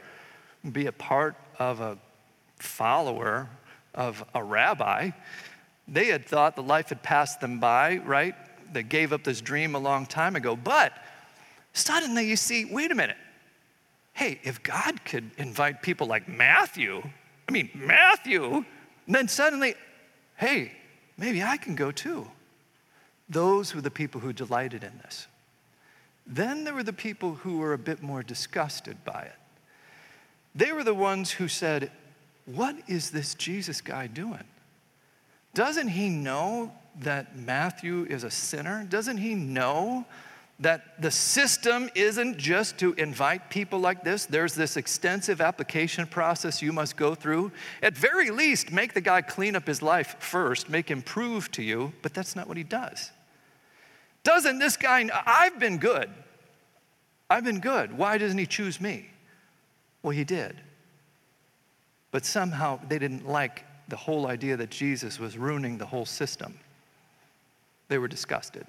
be 0.73 0.87
a 0.87 0.93
part 0.93 1.37
of 1.59 1.81
a 1.81 1.99
follower 2.57 3.49
of 3.95 4.25
a 4.35 4.43
rabbi. 4.43 5.11
They 5.87 6.07
had 6.07 6.27
thought 6.27 6.57
the 6.57 6.63
life 6.63 6.89
had 6.89 7.03
passed 7.03 7.41
them 7.41 7.61
by, 7.61 7.99
right? 7.99 8.35
They 8.73 8.83
gave 8.83 9.13
up 9.13 9.25
this 9.25 9.41
dream 9.41 9.75
a 9.75 9.79
long 9.79 10.07
time 10.07 10.37
ago. 10.37 10.57
But 10.57 10.93
suddenly 11.73 12.27
you 12.27 12.37
see, 12.37 12.65
wait 12.65 12.91
a 12.91 12.95
minute. 12.95 13.17
Hey, 14.13 14.41
if 14.43 14.63
God 14.63 15.05
could 15.05 15.31
invite 15.39 15.83
people 15.83 16.07
like 16.07 16.27
Matthew, 16.27 17.03
I 17.49 17.53
mean, 17.53 17.71
Matthew, 17.75 18.65
then 19.07 19.29
suddenly, 19.29 19.75
hey, 20.37 20.73
maybe 21.19 21.43
I 21.43 21.59
can 21.59 21.75
go 21.75 21.91
too. 21.91 22.27
Those 23.29 23.75
were 23.75 23.83
the 23.83 23.91
people 23.91 24.23
who 24.23 24.33
delighted 24.33 24.83
in 24.83 24.97
this. 25.05 25.27
Then 26.27 26.65
there 26.65 26.75
were 26.75 26.83
the 26.83 26.93
people 26.93 27.35
who 27.35 27.59
were 27.59 27.73
a 27.73 27.79
bit 27.79 28.03
more 28.03 28.23
disgusted 28.23 29.05
by 29.05 29.23
it. 29.23 29.35
They 30.55 30.73
were 30.73 30.85
the 30.85 30.95
ones 30.95 31.31
who 31.31 31.49
said, 31.49 31.91
What 32.47 32.77
is 32.87 33.11
this 33.11 33.35
Jesus 33.35 33.81
guy 33.81 34.07
doing? 34.07 34.45
Doesn't 35.55 35.89
he 35.89 36.09
know 36.09 36.73
that 37.01 37.37
Matthew 37.37 38.07
is 38.09 38.25
a 38.25 38.31
sinner? 38.31 38.85
Doesn't 38.89 39.19
he 39.19 39.35
know 39.35 40.07
that 40.61 41.01
the 41.01 41.11
system 41.11 41.89
isn't 41.95 42.37
just 42.37 42.79
to 42.79 42.93
invite 42.95 43.49
people 43.49 43.79
like 43.79 44.03
this. 44.03 44.27
There's 44.27 44.55
this 44.55 44.77
extensive 44.77 45.41
application 45.41 46.07
process 46.07 46.61
you 46.61 46.73
must 46.73 46.97
go 46.97 47.15
through. 47.15 47.53
At 47.81 47.97
very 47.97 48.31
least, 48.31 48.73
make 48.73 48.93
the 48.93 49.01
guy 49.01 49.23
clean 49.23 49.55
up 49.55 49.69
his 49.69 49.83
life 49.83 50.17
first, 50.19 50.69
make 50.69 50.91
him 50.91 51.01
prove 51.01 51.51
to 51.53 51.63
you, 51.63 51.93
but 52.03 52.13
that's 52.13 52.35
not 52.35 52.49
what 52.49 52.57
he 52.57 52.65
does. 52.65 53.13
Doesn't 54.25 54.59
this 54.59 54.77
guy, 54.77 55.09
I've 55.27 55.61
been 55.61 55.79
good. 55.79 56.11
I've 57.31 57.45
been 57.45 57.61
good. 57.61 57.97
Why 57.97 58.19
doesn't 58.19 58.39
he 58.39 58.47
choose 58.47 58.81
me? 58.81 59.11
Well, 60.03 60.11
he 60.11 60.25
did. 60.25 60.61
But 62.11 62.25
somehow 62.25 62.81
they 62.89 62.99
didn't 62.99 63.29
like 63.29 63.65
the 63.89 63.97
whole 63.97 64.27
idea 64.27 64.57
that 64.57 64.71
Jesus 64.71 65.21
was 65.21 65.39
ruining 65.39 65.79
the 65.79 65.87
whole 65.87 66.07
system. 66.07 66.59
They 67.89 67.99
were 67.99 68.09
disgusted. 68.09 68.67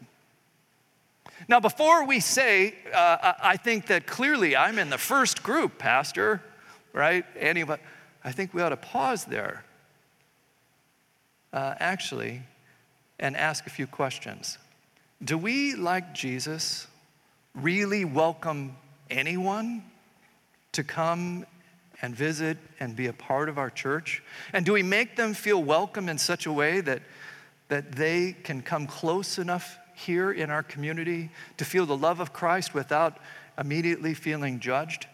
Now, 1.48 1.60
before 1.60 2.06
we 2.06 2.20
say, 2.20 2.76
uh, 2.94 3.34
I 3.42 3.58
think 3.58 3.88
that 3.88 4.06
clearly 4.06 4.56
I'm 4.56 4.78
in 4.78 4.90
the 4.90 4.98
first 4.98 5.42
group, 5.42 5.78
Pastor, 5.78 6.42
right? 6.94 7.26
Anybody, 7.38 7.82
I 8.24 8.32
think 8.32 8.54
we 8.54 8.62
ought 8.62 8.70
to 8.70 8.78
pause 8.78 9.26
there, 9.26 9.64
uh, 11.54 11.76
actually, 11.80 12.44
and 13.20 13.38
ask 13.38 13.66
a 13.68 13.70
few 13.70 13.88
questions. 13.88 14.58
Do 15.24 15.38
we, 15.38 15.76
like 15.76 16.14
Jesus, 16.14 16.88
really 17.56 18.06
welcome 18.06 18.76
anyone 19.10 19.84
to 20.74 20.84
come 20.84 21.46
and 22.02 22.16
visit 22.16 22.58
and 22.80 22.96
be 22.96 23.08
a 23.08 23.14
part 23.14 23.50
of 23.50 23.58
our 23.58 23.70
church? 23.70 24.22
And 24.54 24.66
do 24.66 24.74
we 24.74 24.84
make 24.84 25.16
them 25.16 25.34
feel 25.34 25.64
welcome 25.64 26.10
in 26.10 26.18
such 26.18 26.46
a 26.46 26.52
way 26.52 26.82
that, 26.82 27.02
that 27.70 27.94
they 27.94 28.34
can 28.44 28.62
come 28.62 28.88
close 28.88 29.40
enough 29.40 29.79
here 30.00 30.32
in 30.32 30.50
our 30.50 30.64
community 30.64 31.30
to 31.58 31.66
feel 31.66 31.86
the 31.86 31.98
love 31.98 32.20
of 32.20 32.34
Christ 32.34 32.74
without 32.74 33.18
immediately 33.58 34.14
feeling 34.14 34.60
judged? 34.60 35.08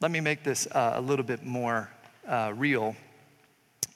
Let 0.00 0.10
me 0.10 0.20
make 0.20 0.42
this 0.42 0.66
uh, 0.66 0.92
a 0.96 1.00
little 1.00 1.24
bit 1.24 1.44
more 1.44 1.90
uh, 2.28 2.52
real. 2.54 2.96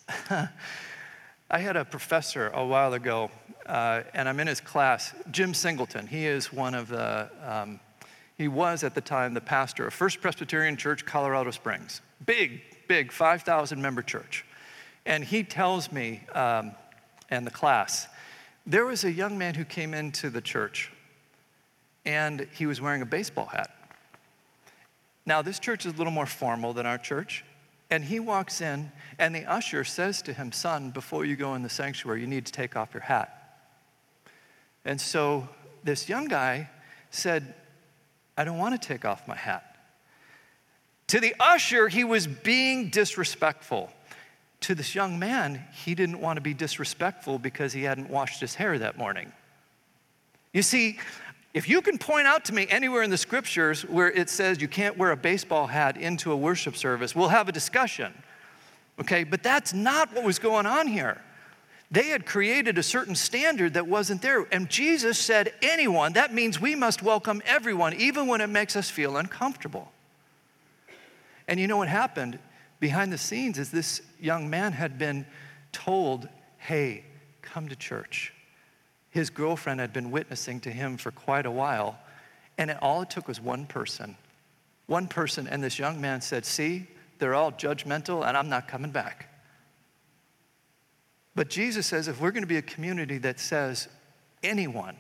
I 0.31 1.59
had 1.59 1.77
a 1.77 1.85
professor 1.85 2.49
a 2.55 2.65
while 2.65 2.95
ago, 2.95 3.31
uh, 3.67 4.03
and 4.15 4.29
I'm 4.29 4.41
in 4.41 4.47
his 4.47 4.61
class, 4.61 5.15
Jim 5.31 5.53
Singleton. 5.53 6.07
He 6.07 6.27
is 6.27 6.53
one 6.53 6.75
of 6.75 6.89
the, 6.89 7.29
um, 7.45 7.81
he 8.39 8.49
was 8.49 8.83
at 8.83 8.95
the 8.95 9.01
time 9.01 9.35
the 9.35 9.41
pastor 9.41 9.87
of 9.87 9.95
First 9.95 10.21
Presbyterian 10.21 10.77
Church, 10.77 11.05
Colorado 11.05 11.51
Springs. 11.51 12.01
Big, 12.25 12.63
big, 12.89 13.13
5,000 13.13 13.81
member 13.81 14.03
church. 14.03 14.45
And 15.07 15.25
he 15.25 15.43
tells 15.43 15.91
me 15.93 16.23
um, 16.35 16.73
and 17.31 17.47
the 17.47 17.51
class. 17.51 18.09
There 18.67 18.85
was 18.85 19.05
a 19.05 19.13
young 19.13 19.39
man 19.39 19.55
who 19.55 19.65
came 19.65 19.95
into 19.95 20.31
the 20.31 20.41
church 20.41 20.93
and 22.05 22.47
he 22.53 22.67
was 22.67 22.81
wearing 22.81 23.03
a 23.03 23.07
baseball 23.07 23.47
hat. 23.47 23.75
Now, 25.27 25.43
this 25.43 25.59
church 25.59 25.87
is 25.87 25.93
a 25.93 25.97
little 25.97 26.13
more 26.13 26.27
formal 26.27 26.73
than 26.73 26.87
our 26.87 26.99
church. 26.99 27.45
And 27.91 28.05
he 28.05 28.21
walks 28.21 28.61
in, 28.61 28.93
and 29.19 29.35
the 29.35 29.45
usher 29.45 29.83
says 29.83 30.23
to 30.23 30.33
him, 30.33 30.53
Son, 30.53 30.91
before 30.91 31.25
you 31.25 31.35
go 31.35 31.55
in 31.55 31.63
the 31.63 31.69
sanctuary, 31.69 32.21
you 32.21 32.27
need 32.27 32.47
to 32.47 32.53
take 32.53 32.77
off 32.77 32.95
your 32.95 33.03
hat. 33.03 33.37
And 34.85 35.01
so 35.01 35.49
this 35.83 36.09
young 36.09 36.27
guy 36.27 36.71
said, 37.11 37.55
I 38.37 38.45
don't 38.45 38.59
want 38.59 38.81
to 38.81 38.89
take 38.89 39.05
off 39.05 39.27
my 39.27 39.37
hat. 39.37 39.77
To 41.09 41.21
the 41.21 41.35
usher, 41.41 41.89
he 41.89 42.05
was 42.05 42.29
being 42.29 42.91
disrespectful 42.91 43.91
to 44.61 44.75
this 44.75 44.95
young 44.95 45.19
man, 45.19 45.65
he 45.73 45.95
didn't 45.95 46.21
want 46.21 46.37
to 46.37 46.41
be 46.41 46.55
disrespectful 46.55 47.39
because 47.39 47.73
he 47.73 47.83
hadn't 47.83 48.11
washed 48.11 48.41
his 48.41 48.55
hair 48.55 48.79
that 48.79 48.99
morning. 48.99 49.33
You 50.53 50.63
see, 50.63 50.99
if 51.55 51.69
you 51.69 51.81
can 51.83 51.99
point 51.99 52.27
out 52.27 52.45
to 52.47 52.55
me 52.55 52.67
anywhere 52.69 53.03
in 53.03 53.11
the 53.11 53.17
scriptures 53.17 53.83
where 53.83 54.11
it 54.11 54.29
says 54.29 54.61
you 54.61 54.69
can't 54.69 54.97
wear 54.97 55.11
a 55.11 55.17
baseball 55.17 55.67
hat 55.67 55.97
into 55.97 56.31
a 56.31 56.37
worship 56.37 56.77
service, 56.77 57.15
we'll 57.15 57.29
have 57.29 57.49
a 57.49 57.53
discussion. 57.53 58.13
Okay, 59.01 59.25
but 59.25 59.43
that's 59.43 59.73
not 59.73 60.13
what 60.15 60.25
was 60.25 60.39
going 60.39 60.67
on 60.67 60.87
here. 60.87 61.21
They 61.91 62.09
had 62.09 62.25
created 62.25 62.79
a 62.79 62.83
certain 62.83 63.17
standard 63.17 63.75
that 63.75 63.87
wasn't 63.89 64.23
there. 64.23 64.47
And 64.53 64.69
Jesus 64.69 65.19
said, 65.19 65.53
anyone, 65.61 66.13
that 66.13 66.33
means 66.33 66.61
we 66.61 66.77
must 66.77 67.03
welcome 67.03 67.43
everyone, 67.47 67.95
even 67.95 68.29
when 68.29 68.41
it 68.41 68.47
makes 68.47 68.77
us 68.77 68.89
feel 68.89 69.17
uncomfortable. 69.17 69.91
And 71.49 71.59
you 71.59 71.67
know 71.67 71.79
what 71.79 71.89
happened? 71.89 72.39
Behind 72.81 73.13
the 73.13 73.19
scenes 73.19 73.59
is 73.59 73.71
this 73.71 74.03
young 74.19 74.51
man 74.51 74.73
had 74.73 74.99
been 74.99 75.27
told, 75.73 76.29
hey, 76.59 77.05
come 77.43 77.69
to 77.69 77.77
church. 77.77 78.33
His 79.11 79.31
girlfriend 79.31 79.81
had 79.81 79.93
been 79.93 80.11
witnessing 80.11 80.61
to 80.61 80.71
him 80.71 80.97
for 80.97 81.11
quite 81.11 81.47
a 81.47 81.51
while, 81.51 81.99
and 82.59 82.71
all 82.83 83.03
it 83.03 83.11
took 83.11 83.29
was 83.29 83.41
one 83.41 83.67
person. 83.67 84.17
One 84.87 85.07
person, 85.07 85.47
and 85.47 85.63
this 85.63 85.79
young 85.79 86.01
man 86.01 86.21
said, 86.21 86.45
See, 86.45 86.87
they're 87.19 87.35
all 87.35 87.53
judgmental, 87.53 88.27
and 88.27 88.37
I'm 88.37 88.49
not 88.49 88.67
coming 88.67 88.91
back. 88.91 89.29
But 91.35 91.49
Jesus 91.49 91.87
says 91.87 92.09
if 92.09 92.21
we're 92.21 92.33
going 92.33 92.43
to 92.43 92.49
be 92.49 92.57
a 92.57 92.63
community 92.63 93.19
that 93.19 93.39
says 93.39 93.89
anyone, 94.43 94.97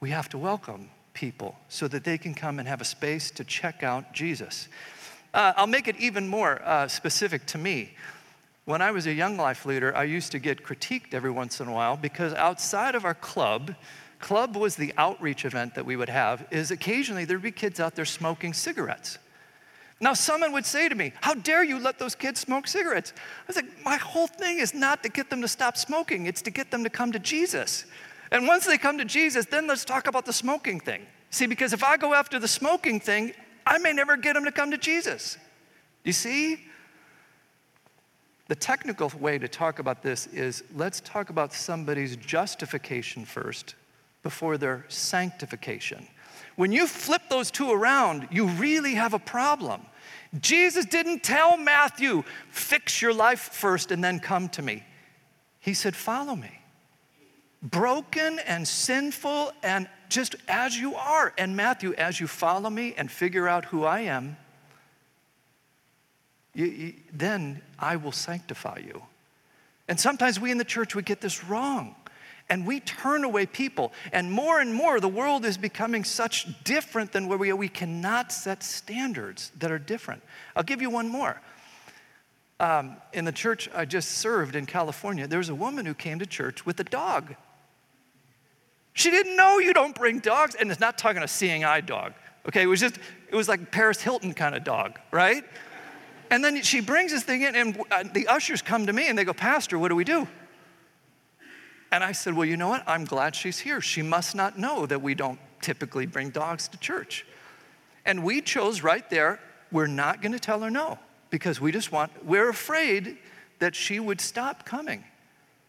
we 0.00 0.10
have 0.10 0.28
to 0.30 0.38
welcome 0.38 0.90
people 1.12 1.56
so 1.68 1.88
that 1.88 2.04
they 2.04 2.18
can 2.18 2.34
come 2.34 2.58
and 2.58 2.68
have 2.68 2.80
a 2.80 2.84
space 2.84 3.30
to 3.32 3.44
check 3.44 3.82
out 3.82 4.12
Jesus. 4.12 4.68
Uh, 5.32 5.52
I'll 5.56 5.66
make 5.66 5.88
it 5.88 5.96
even 5.96 6.26
more 6.26 6.60
uh, 6.64 6.88
specific 6.88 7.46
to 7.46 7.58
me. 7.58 7.94
When 8.64 8.82
I 8.82 8.90
was 8.90 9.06
a 9.06 9.12
young 9.12 9.36
life 9.36 9.64
leader, 9.66 9.96
I 9.96 10.04
used 10.04 10.32
to 10.32 10.38
get 10.38 10.64
critiqued 10.64 11.14
every 11.14 11.30
once 11.30 11.60
in 11.60 11.68
a 11.68 11.72
while 11.72 11.96
because 11.96 12.34
outside 12.34 12.94
of 12.94 13.04
our 13.04 13.14
club, 13.14 13.74
club 14.18 14.56
was 14.56 14.76
the 14.76 14.92
outreach 14.96 15.44
event 15.44 15.74
that 15.74 15.86
we 15.86 15.96
would 15.96 16.08
have, 16.08 16.46
is 16.50 16.70
occasionally 16.70 17.24
there'd 17.24 17.42
be 17.42 17.52
kids 17.52 17.80
out 17.80 17.94
there 17.94 18.04
smoking 18.04 18.52
cigarettes. 18.52 19.18
Now, 20.00 20.14
someone 20.14 20.52
would 20.52 20.64
say 20.64 20.88
to 20.88 20.94
me, 20.94 21.12
How 21.20 21.34
dare 21.34 21.62
you 21.62 21.78
let 21.78 21.98
those 21.98 22.14
kids 22.14 22.40
smoke 22.40 22.66
cigarettes? 22.66 23.12
I 23.16 23.46
was 23.46 23.56
like, 23.56 23.84
My 23.84 23.96
whole 23.96 24.26
thing 24.26 24.58
is 24.58 24.72
not 24.72 25.02
to 25.02 25.08
get 25.08 25.30
them 25.30 25.42
to 25.42 25.48
stop 25.48 25.76
smoking, 25.76 26.26
it's 26.26 26.42
to 26.42 26.50
get 26.50 26.70
them 26.70 26.84
to 26.84 26.90
come 26.90 27.12
to 27.12 27.18
Jesus. 27.18 27.84
And 28.30 28.46
once 28.46 28.64
they 28.66 28.78
come 28.78 28.96
to 28.98 29.04
Jesus, 29.04 29.46
then 29.46 29.66
let's 29.66 29.84
talk 29.84 30.06
about 30.06 30.24
the 30.24 30.32
smoking 30.32 30.80
thing. 30.80 31.06
See, 31.30 31.46
because 31.46 31.72
if 31.72 31.84
I 31.84 31.96
go 31.96 32.14
after 32.14 32.38
the 32.38 32.48
smoking 32.48 32.98
thing, 32.98 33.32
I 33.70 33.78
may 33.78 33.92
never 33.92 34.16
get 34.16 34.34
them 34.34 34.44
to 34.44 34.52
come 34.52 34.72
to 34.72 34.78
Jesus. 34.78 35.38
You 36.04 36.12
see? 36.12 36.58
The 38.48 38.56
technical 38.56 39.12
way 39.20 39.38
to 39.38 39.46
talk 39.46 39.78
about 39.78 40.02
this 40.02 40.26
is 40.26 40.64
let's 40.74 41.00
talk 41.00 41.30
about 41.30 41.52
somebody's 41.52 42.16
justification 42.16 43.24
first 43.24 43.76
before 44.24 44.58
their 44.58 44.84
sanctification. 44.88 46.08
When 46.56 46.72
you 46.72 46.88
flip 46.88 47.22
those 47.30 47.52
two 47.52 47.70
around, 47.70 48.26
you 48.32 48.48
really 48.48 48.94
have 48.94 49.14
a 49.14 49.20
problem. 49.20 49.82
Jesus 50.40 50.84
didn't 50.84 51.22
tell 51.22 51.56
Matthew, 51.56 52.24
fix 52.50 53.00
your 53.00 53.14
life 53.14 53.40
first 53.40 53.92
and 53.92 54.02
then 54.02 54.18
come 54.18 54.48
to 54.50 54.62
me. 54.62 54.82
He 55.60 55.74
said, 55.74 55.94
follow 55.94 56.34
me. 56.34 56.60
Broken 57.62 58.40
and 58.40 58.66
sinful 58.66 59.52
and 59.62 59.88
just 60.10 60.36
as 60.48 60.78
you 60.78 60.96
are. 60.96 61.32
And 61.38 61.56
Matthew, 61.56 61.94
as 61.94 62.20
you 62.20 62.26
follow 62.26 62.68
me 62.68 62.94
and 62.96 63.10
figure 63.10 63.48
out 63.48 63.64
who 63.66 63.84
I 63.84 64.00
am, 64.00 64.36
you, 66.54 66.66
you, 66.66 66.94
then 67.12 67.62
I 67.78 67.96
will 67.96 68.12
sanctify 68.12 68.80
you. 68.84 69.02
And 69.88 69.98
sometimes 69.98 70.38
we 70.38 70.50
in 70.50 70.58
the 70.58 70.64
church, 70.64 70.94
we 70.94 71.02
get 71.02 71.20
this 71.20 71.44
wrong. 71.44 71.94
And 72.48 72.66
we 72.66 72.80
turn 72.80 73.22
away 73.22 73.46
people. 73.46 73.92
And 74.12 74.30
more 74.30 74.60
and 74.60 74.74
more, 74.74 74.98
the 74.98 75.08
world 75.08 75.44
is 75.44 75.56
becoming 75.56 76.02
such 76.02 76.48
different 76.64 77.12
than 77.12 77.28
where 77.28 77.38
we 77.38 77.50
are. 77.50 77.56
We 77.56 77.68
cannot 77.68 78.32
set 78.32 78.64
standards 78.64 79.52
that 79.60 79.70
are 79.70 79.78
different. 79.78 80.22
I'll 80.56 80.64
give 80.64 80.82
you 80.82 80.90
one 80.90 81.08
more. 81.08 81.40
Um, 82.58 82.96
in 83.12 83.24
the 83.24 83.32
church 83.32 83.70
I 83.72 83.84
just 83.84 84.10
served 84.10 84.56
in 84.56 84.66
California, 84.66 85.28
there 85.28 85.38
was 85.38 85.48
a 85.48 85.54
woman 85.54 85.86
who 85.86 85.94
came 85.94 86.18
to 86.18 86.26
church 86.26 86.66
with 86.66 86.78
a 86.80 86.84
dog. 86.84 87.36
She 89.00 89.10
didn't 89.10 89.34
know 89.34 89.58
you 89.58 89.72
don't 89.72 89.94
bring 89.94 90.18
dogs. 90.18 90.54
And 90.54 90.70
it's 90.70 90.78
not 90.78 90.98
talking 90.98 91.22
a 91.22 91.28
seeing 91.28 91.64
eye 91.64 91.80
dog. 91.80 92.12
Okay, 92.46 92.62
it 92.62 92.66
was 92.66 92.80
just, 92.80 92.98
it 93.28 93.34
was 93.34 93.48
like 93.48 93.70
Paris 93.70 94.02
Hilton 94.02 94.34
kind 94.34 94.54
of 94.54 94.62
dog, 94.62 94.98
right? 95.10 95.42
And 96.30 96.44
then 96.44 96.60
she 96.60 96.80
brings 96.80 97.10
this 97.10 97.22
thing 97.22 97.40
in, 97.40 97.56
and 97.56 97.82
uh, 97.90 98.04
the 98.12 98.28
ushers 98.28 98.60
come 98.60 98.84
to 98.84 98.92
me 98.92 99.08
and 99.08 99.16
they 99.16 99.24
go, 99.24 99.32
Pastor, 99.32 99.78
what 99.78 99.88
do 99.88 99.96
we 99.96 100.04
do? 100.04 100.28
And 101.90 102.04
I 102.04 102.12
said, 102.12 102.34
Well, 102.34 102.44
you 102.44 102.58
know 102.58 102.68
what? 102.68 102.84
I'm 102.86 103.06
glad 103.06 103.34
she's 103.34 103.58
here. 103.58 103.80
She 103.80 104.02
must 104.02 104.34
not 104.34 104.58
know 104.58 104.84
that 104.84 105.00
we 105.00 105.14
don't 105.14 105.40
typically 105.62 106.04
bring 106.04 106.28
dogs 106.28 106.68
to 106.68 106.78
church. 106.78 107.24
And 108.04 108.22
we 108.22 108.42
chose 108.42 108.82
right 108.82 109.08
there, 109.08 109.40
we're 109.72 109.86
not 109.86 110.20
going 110.20 110.32
to 110.32 110.38
tell 110.38 110.60
her 110.60 110.70
no 110.70 110.98
because 111.30 111.58
we 111.58 111.72
just 111.72 111.90
want, 111.90 112.12
we're 112.26 112.50
afraid 112.50 113.16
that 113.60 113.74
she 113.74 113.98
would 113.98 114.20
stop 114.20 114.66
coming. 114.66 115.04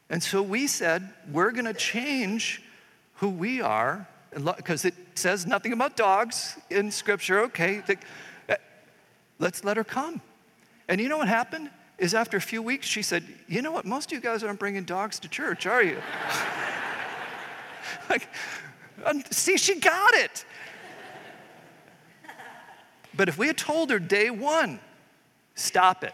And 0.10 0.22
so 0.22 0.42
we 0.42 0.68
said, 0.68 1.14
we're 1.32 1.52
going 1.52 1.66
to 1.66 1.74
change 1.74 2.62
who 3.22 3.30
we 3.30 3.62
are 3.62 4.08
because 4.34 4.84
it 4.84 4.96
says 5.14 5.46
nothing 5.46 5.74
about 5.74 5.96
dogs 5.96 6.58
in 6.72 6.90
scripture. 6.90 7.42
Okay, 7.42 7.84
uh, 8.50 8.56
let's 9.38 9.64
let 9.64 9.78
her 9.78 9.84
come. 9.84 10.22
And 10.90 11.00
you 11.00 11.08
know 11.08 11.20
what 11.20 11.28
happened? 11.28 11.70
Is 12.00 12.16
after 12.16 12.38
a 12.38 12.42
few 12.42 12.64
weeks, 12.64 12.88
she 12.88 13.04
said, 13.04 13.24
You 13.48 13.62
know 13.62 13.72
what? 13.72 13.86
Most 13.86 14.12
of 14.12 14.16
you 14.16 14.22
guys 14.22 14.44
aren't 14.44 14.58
bringing 14.58 14.86
dogs 14.86 15.20
to 15.20 15.28
church, 15.28 15.68
are 15.68 15.84
you? 15.84 16.00
like, 18.10 18.28
see, 19.30 19.56
she 19.56 19.80
got 19.80 20.16
it. 20.16 20.44
But 23.14 23.30
if 23.30 23.38
we 23.38 23.46
had 23.46 23.58
told 23.58 23.92
her 23.92 24.00
day 24.00 24.32
one, 24.32 24.80
stop 25.54 26.04
it, 26.04 26.14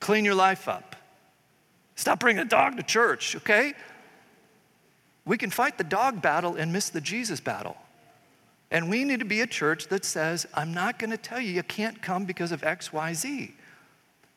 clean 0.00 0.24
your 0.24 0.34
life 0.34 0.66
up, 0.66 0.96
stop 1.94 2.20
bringing 2.20 2.40
a 2.40 2.46
dog 2.46 2.78
to 2.78 2.82
church, 2.82 3.36
okay? 3.36 3.74
We 5.24 5.38
can 5.38 5.50
fight 5.50 5.78
the 5.78 5.84
dog 5.84 6.20
battle 6.20 6.56
and 6.56 6.72
miss 6.72 6.90
the 6.90 7.00
Jesus 7.00 7.40
battle. 7.40 7.76
And 8.70 8.90
we 8.90 9.04
need 9.04 9.20
to 9.20 9.24
be 9.24 9.40
a 9.40 9.46
church 9.46 9.88
that 9.88 10.04
says, 10.04 10.46
I'm 10.54 10.74
not 10.74 10.98
going 10.98 11.10
to 11.10 11.16
tell 11.16 11.40
you 11.40 11.52
you 11.52 11.62
can't 11.62 12.02
come 12.02 12.24
because 12.24 12.52
of 12.52 12.64
X, 12.64 12.92
Y, 12.92 13.14
Z. 13.14 13.54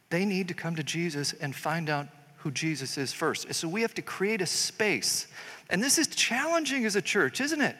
They 0.10 0.26
need 0.26 0.48
to 0.48 0.54
come 0.54 0.76
to 0.76 0.84
Jesus 0.84 1.34
and 1.34 1.56
find 1.56 1.90
out 1.90 2.08
who 2.38 2.52
Jesus 2.52 2.98
is 2.98 3.12
first. 3.12 3.54
So 3.54 3.68
we 3.68 3.82
have 3.82 3.94
to 3.96 4.02
create 4.02 4.42
a 4.42 4.46
space. 4.46 5.28
And 5.70 5.84
this 5.84 5.98
is 5.98 6.08
challenging 6.08 6.86
as 6.86 6.96
a 6.96 7.02
church, 7.02 7.42
isn't 7.42 7.62
it? 7.62 7.76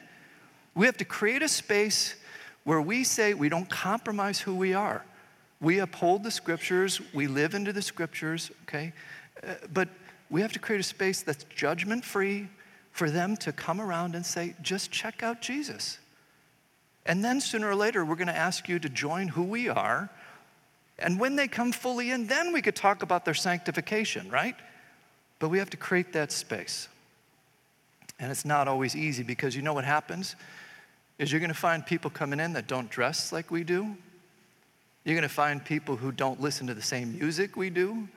We 0.74 0.86
have 0.86 0.96
to 0.98 1.04
create 1.04 1.42
a 1.42 1.48
space 1.48 2.14
where 2.64 2.80
we 2.80 3.04
say 3.04 3.34
we 3.34 3.48
don't 3.48 3.70
compromise 3.70 4.40
who 4.40 4.54
we 4.54 4.74
are. 4.74 5.04
We 5.60 5.78
uphold 5.78 6.22
the 6.22 6.30
scriptures, 6.30 7.00
we 7.14 7.26
live 7.26 7.54
into 7.54 7.72
the 7.72 7.82
scriptures, 7.82 8.50
okay? 8.62 8.92
Uh, 9.42 9.54
but 9.72 9.88
we 10.30 10.40
have 10.42 10.52
to 10.52 10.58
create 10.58 10.80
a 10.80 10.84
space 10.84 11.22
that's 11.22 11.44
judgment 11.44 12.04
free 12.04 12.48
for 12.98 13.08
them 13.08 13.36
to 13.36 13.52
come 13.52 13.80
around 13.80 14.16
and 14.16 14.26
say, 14.26 14.56
just 14.60 14.90
check 14.90 15.22
out 15.22 15.40
Jesus. 15.40 15.98
And 17.06 17.24
then 17.24 17.40
sooner 17.40 17.70
or 17.70 17.76
later, 17.76 18.04
we're 18.04 18.16
going 18.16 18.26
to 18.26 18.36
ask 18.36 18.68
you 18.68 18.80
to 18.80 18.88
join 18.88 19.28
who 19.28 19.44
we 19.44 19.68
are. 19.68 20.10
And 20.98 21.20
when 21.20 21.36
they 21.36 21.46
come 21.46 21.70
fully 21.70 22.10
in, 22.10 22.26
then 22.26 22.52
we 22.52 22.60
could 22.60 22.74
talk 22.74 23.04
about 23.04 23.24
their 23.24 23.34
sanctification, 23.34 24.28
right? 24.30 24.56
But 25.38 25.48
we 25.48 25.58
have 25.58 25.70
to 25.70 25.76
create 25.76 26.12
that 26.14 26.32
space. 26.32 26.88
And 28.18 28.32
it's 28.32 28.44
not 28.44 28.66
always 28.66 28.96
easy 28.96 29.22
because 29.22 29.54
you 29.54 29.62
know 29.62 29.74
what 29.74 29.84
happens? 29.84 30.34
Is 31.20 31.30
you're 31.30 31.40
going 31.40 31.52
to 31.52 31.54
find 31.54 31.86
people 31.86 32.10
coming 32.10 32.40
in 32.40 32.52
that 32.54 32.66
don't 32.66 32.90
dress 32.90 33.32
like 33.32 33.52
we 33.52 33.62
do. 33.62 33.96
You're 35.04 35.14
going 35.14 35.22
to 35.22 35.28
find 35.28 35.64
people 35.64 35.94
who 35.94 36.10
don't 36.10 36.40
listen 36.40 36.66
to 36.66 36.74
the 36.74 36.82
same 36.82 37.16
music 37.16 37.56
we 37.56 37.70
do. 37.70 38.08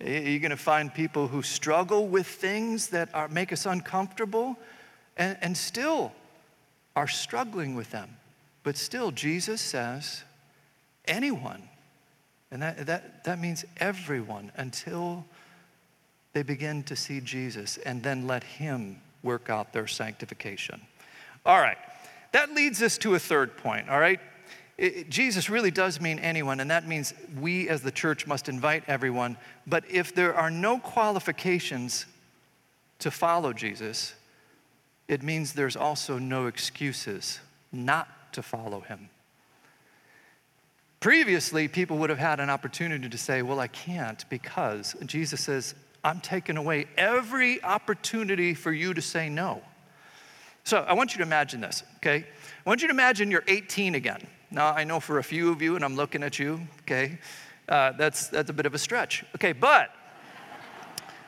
Eh, 0.00 0.30
you're 0.30 0.40
going 0.40 0.50
to 0.50 0.56
find 0.56 0.92
people 0.92 1.28
who 1.28 1.42
struggle 1.42 2.06
with 2.06 2.26
things 2.26 2.88
that 2.88 3.08
are, 3.14 3.28
make 3.28 3.52
us 3.52 3.66
uncomfortable 3.66 4.56
and, 5.16 5.36
and 5.40 5.56
still 5.56 6.12
are 6.96 7.08
struggling 7.08 7.74
with 7.74 7.90
them. 7.90 8.16
But 8.62 8.76
still, 8.76 9.10
Jesus 9.10 9.60
says, 9.60 10.24
anyone, 11.06 11.62
and 12.50 12.62
that, 12.62 12.86
that, 12.86 13.24
that 13.24 13.40
means 13.40 13.64
everyone, 13.78 14.52
until 14.56 15.24
they 16.32 16.42
begin 16.42 16.82
to 16.84 16.96
see 16.96 17.20
Jesus 17.20 17.78
and 17.78 18.02
then 18.02 18.26
let 18.26 18.44
Him 18.44 19.00
work 19.22 19.50
out 19.50 19.72
their 19.72 19.86
sanctification. 19.86 20.80
All 21.46 21.60
right, 21.60 21.78
that 22.32 22.52
leads 22.54 22.82
us 22.82 22.98
to 22.98 23.14
a 23.14 23.18
third 23.18 23.56
point, 23.56 23.88
all 23.88 24.00
right? 24.00 24.20
It, 24.76 25.08
Jesus 25.08 25.48
really 25.48 25.70
does 25.70 26.00
mean 26.00 26.18
anyone, 26.18 26.60
and 26.60 26.70
that 26.70 26.86
means 26.86 27.14
we 27.40 27.68
as 27.68 27.82
the 27.82 27.92
church 27.92 28.26
must 28.26 28.48
invite 28.48 28.84
everyone. 28.88 29.36
But 29.66 29.84
if 29.88 30.14
there 30.14 30.34
are 30.34 30.50
no 30.50 30.78
qualifications 30.78 32.06
to 32.98 33.10
follow 33.10 33.52
Jesus, 33.52 34.14
it 35.06 35.22
means 35.22 35.52
there's 35.52 35.76
also 35.76 36.18
no 36.18 36.46
excuses 36.46 37.40
not 37.70 38.32
to 38.32 38.42
follow 38.42 38.80
him. 38.80 39.10
Previously, 41.00 41.68
people 41.68 41.98
would 41.98 42.10
have 42.10 42.18
had 42.18 42.40
an 42.40 42.48
opportunity 42.48 43.08
to 43.08 43.18
say, 43.18 43.42
Well, 43.42 43.60
I 43.60 43.66
can't 43.68 44.24
because 44.30 44.96
Jesus 45.04 45.42
says, 45.42 45.74
I'm 46.02 46.20
taking 46.20 46.56
away 46.56 46.86
every 46.96 47.62
opportunity 47.62 48.54
for 48.54 48.72
you 48.72 48.94
to 48.94 49.02
say 49.02 49.28
no. 49.28 49.62
So 50.64 50.78
I 50.78 50.94
want 50.94 51.12
you 51.12 51.18
to 51.18 51.24
imagine 51.24 51.60
this, 51.60 51.82
okay? 51.96 52.24
I 52.64 52.68
want 52.68 52.80
you 52.80 52.88
to 52.88 52.92
imagine 52.92 53.30
you're 53.30 53.44
18 53.46 53.94
again. 53.94 54.26
Now, 54.54 54.68
I 54.68 54.84
know 54.84 55.00
for 55.00 55.18
a 55.18 55.24
few 55.24 55.50
of 55.50 55.60
you, 55.60 55.74
and 55.74 55.84
I'm 55.84 55.96
looking 55.96 56.22
at 56.22 56.38
you, 56.38 56.60
okay, 56.82 57.18
uh, 57.68 57.90
that's, 57.92 58.28
that's 58.28 58.50
a 58.50 58.52
bit 58.52 58.66
of 58.66 58.74
a 58.74 58.78
stretch. 58.78 59.24
Okay, 59.34 59.52
but 59.52 59.90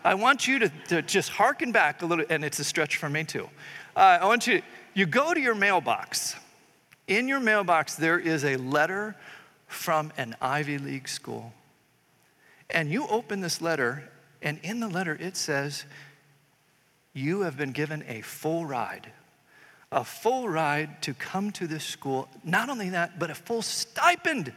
I 0.05 0.15
want 0.15 0.47
you 0.47 0.61
to, 0.61 0.69
to 0.89 1.03
just 1.03 1.31
hearken 1.31 1.73
back 1.73 2.03
a 2.03 2.07
little, 2.07 2.25
and 2.31 2.45
it's 2.45 2.61
a 2.61 2.65
stretch 2.65 2.99
for 2.99 3.09
me 3.09 3.25
too. 3.25 3.51
Uh, 3.97 4.19
I 4.21 4.27
want 4.27 4.47
you, 4.47 4.63
you 4.95 5.07
go 5.07 5.35
to 5.35 5.41
your 5.41 5.57
mailbox. 5.57 6.37
In 7.09 7.27
your 7.27 7.41
mailbox, 7.41 7.97
there 7.97 8.21
is 8.21 8.45
a 8.45 8.57
letter 8.59 9.17
from 9.67 10.13
an 10.17 10.37
Ivy 10.41 10.79
League 10.79 11.09
school. 11.09 11.53
And 12.71 12.93
you 12.93 13.09
open 13.09 13.41
this 13.41 13.61
letter, 13.61 14.09
and 14.41 14.61
in 14.63 14.79
the 14.79 14.89
letter 14.89 15.17
it 15.19 15.37
says, 15.37 15.85
You 17.13 17.41
have 17.41 17.57
been 17.57 17.73
given 17.73 18.05
a 18.07 18.21
full 18.21 18.65
ride 18.65 19.11
a 19.93 20.05
full 20.05 20.49
ride 20.49 21.01
to 21.03 21.15
come 21.15 21.51
to 21.53 21.67
this 21.67 21.85
school. 21.85 22.29
Not 22.45 22.69
only 22.69 22.91
that, 22.91 23.19
but 23.19 23.31
a 23.31 23.35
full 23.35 23.63
stipend. 23.63 24.53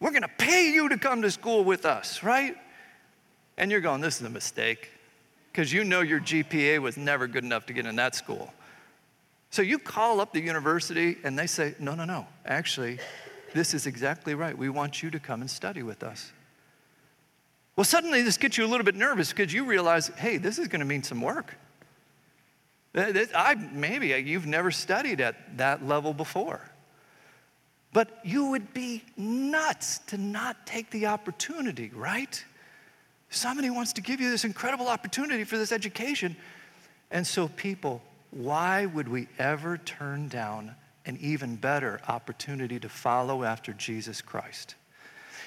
We're 0.00 0.10
going 0.10 0.22
to 0.22 0.28
pay 0.28 0.72
you 0.72 0.88
to 0.88 0.98
come 0.98 1.22
to 1.22 1.30
school 1.30 1.62
with 1.62 1.84
us, 1.84 2.22
right? 2.22 2.56
And 3.58 3.70
you're 3.70 3.80
going, 3.80 4.00
this 4.00 4.20
is 4.20 4.26
a 4.26 4.30
mistake 4.30 4.90
because 5.52 5.72
you 5.72 5.84
know 5.84 6.00
your 6.00 6.20
GPA 6.20 6.78
was 6.78 6.96
never 6.96 7.26
good 7.26 7.44
enough 7.44 7.66
to 7.66 7.72
get 7.72 7.84
in 7.84 7.96
that 7.96 8.14
school. 8.14 8.52
So 9.50 9.62
you 9.62 9.78
call 9.78 10.20
up 10.20 10.32
the 10.32 10.40
university 10.40 11.18
and 11.24 11.38
they 11.38 11.46
say, 11.46 11.74
no, 11.78 11.94
no, 11.94 12.04
no, 12.04 12.26
actually, 12.46 12.98
this 13.52 13.74
is 13.74 13.86
exactly 13.86 14.34
right. 14.34 14.56
We 14.56 14.68
want 14.68 15.02
you 15.02 15.10
to 15.10 15.18
come 15.18 15.40
and 15.40 15.50
study 15.50 15.82
with 15.82 16.02
us. 16.02 16.32
Well, 17.76 17.84
suddenly 17.84 18.22
this 18.22 18.36
gets 18.36 18.56
you 18.56 18.64
a 18.64 18.68
little 18.68 18.84
bit 18.84 18.94
nervous 18.94 19.30
because 19.32 19.52
you 19.52 19.64
realize, 19.64 20.08
hey, 20.16 20.36
this 20.36 20.58
is 20.58 20.68
going 20.68 20.80
to 20.80 20.86
mean 20.86 21.02
some 21.02 21.20
work. 21.20 21.56
I, 22.94 23.54
maybe 23.72 24.14
uh, 24.14 24.16
you've 24.16 24.46
never 24.46 24.70
studied 24.70 25.20
at 25.20 25.58
that 25.58 25.86
level 25.86 26.12
before. 26.12 26.60
But 27.92 28.20
you 28.24 28.46
would 28.50 28.72
be 28.72 29.02
nuts 29.16 29.98
to 30.08 30.18
not 30.18 30.66
take 30.66 30.90
the 30.90 31.06
opportunity, 31.06 31.90
right? 31.94 32.44
Somebody 33.30 33.70
wants 33.70 33.92
to 33.94 34.00
give 34.00 34.20
you 34.20 34.30
this 34.30 34.44
incredible 34.44 34.88
opportunity 34.88 35.44
for 35.44 35.56
this 35.56 35.72
education. 35.72 36.36
And 37.10 37.26
so, 37.26 37.48
people, 37.48 38.02
why 38.30 38.86
would 38.86 39.08
we 39.08 39.28
ever 39.38 39.78
turn 39.78 40.28
down 40.28 40.74
an 41.06 41.18
even 41.20 41.56
better 41.56 42.00
opportunity 42.08 42.78
to 42.78 42.88
follow 42.88 43.42
after 43.42 43.72
Jesus 43.72 44.20
Christ? 44.20 44.76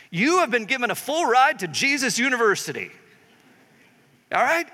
You 0.09 0.39
have 0.39 0.51
been 0.51 0.65
given 0.65 0.91
a 0.91 0.95
full 0.95 1.25
ride 1.25 1.59
to 1.59 1.67
Jesus 1.67 2.19
University. 2.19 2.91
All 4.33 4.43
right? 4.43 4.67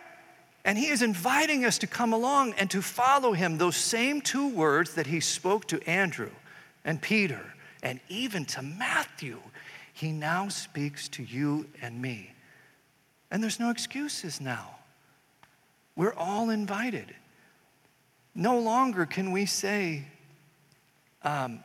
And 0.69 0.77
he 0.77 0.89
is 0.89 1.01
inviting 1.01 1.65
us 1.65 1.79
to 1.79 1.88
come 1.88 2.13
along 2.13 2.53
and 2.60 2.69
to 2.69 2.84
follow 2.84 3.34
him, 3.34 3.58
those 3.58 3.75
same 3.75 4.21
two 4.21 4.49
words 4.49 4.93
that 4.93 5.08
he 5.08 5.19
spoke 5.19 5.65
to 5.69 5.82
Andrew 5.89 6.29
and 6.86 7.01
Peter 7.01 7.41
and 7.82 7.99
even 8.08 8.45
to 8.45 8.62
Matthew. 8.62 9.39
He 9.91 10.12
now 10.12 10.47
speaks 10.47 11.08
to 11.10 11.23
you 11.23 11.65
and 11.82 11.99
me. 11.99 12.34
And 13.32 13.41
there's 13.41 13.60
no 13.60 13.71
excuses 13.71 14.39
now. 14.39 14.75
We're 15.95 16.13
all 16.13 16.51
invited. 16.51 17.15
No 18.36 18.60
longer 18.60 19.08
can 19.08 19.32
we 19.32 19.47
say, 19.47 20.03
um, 21.23 21.63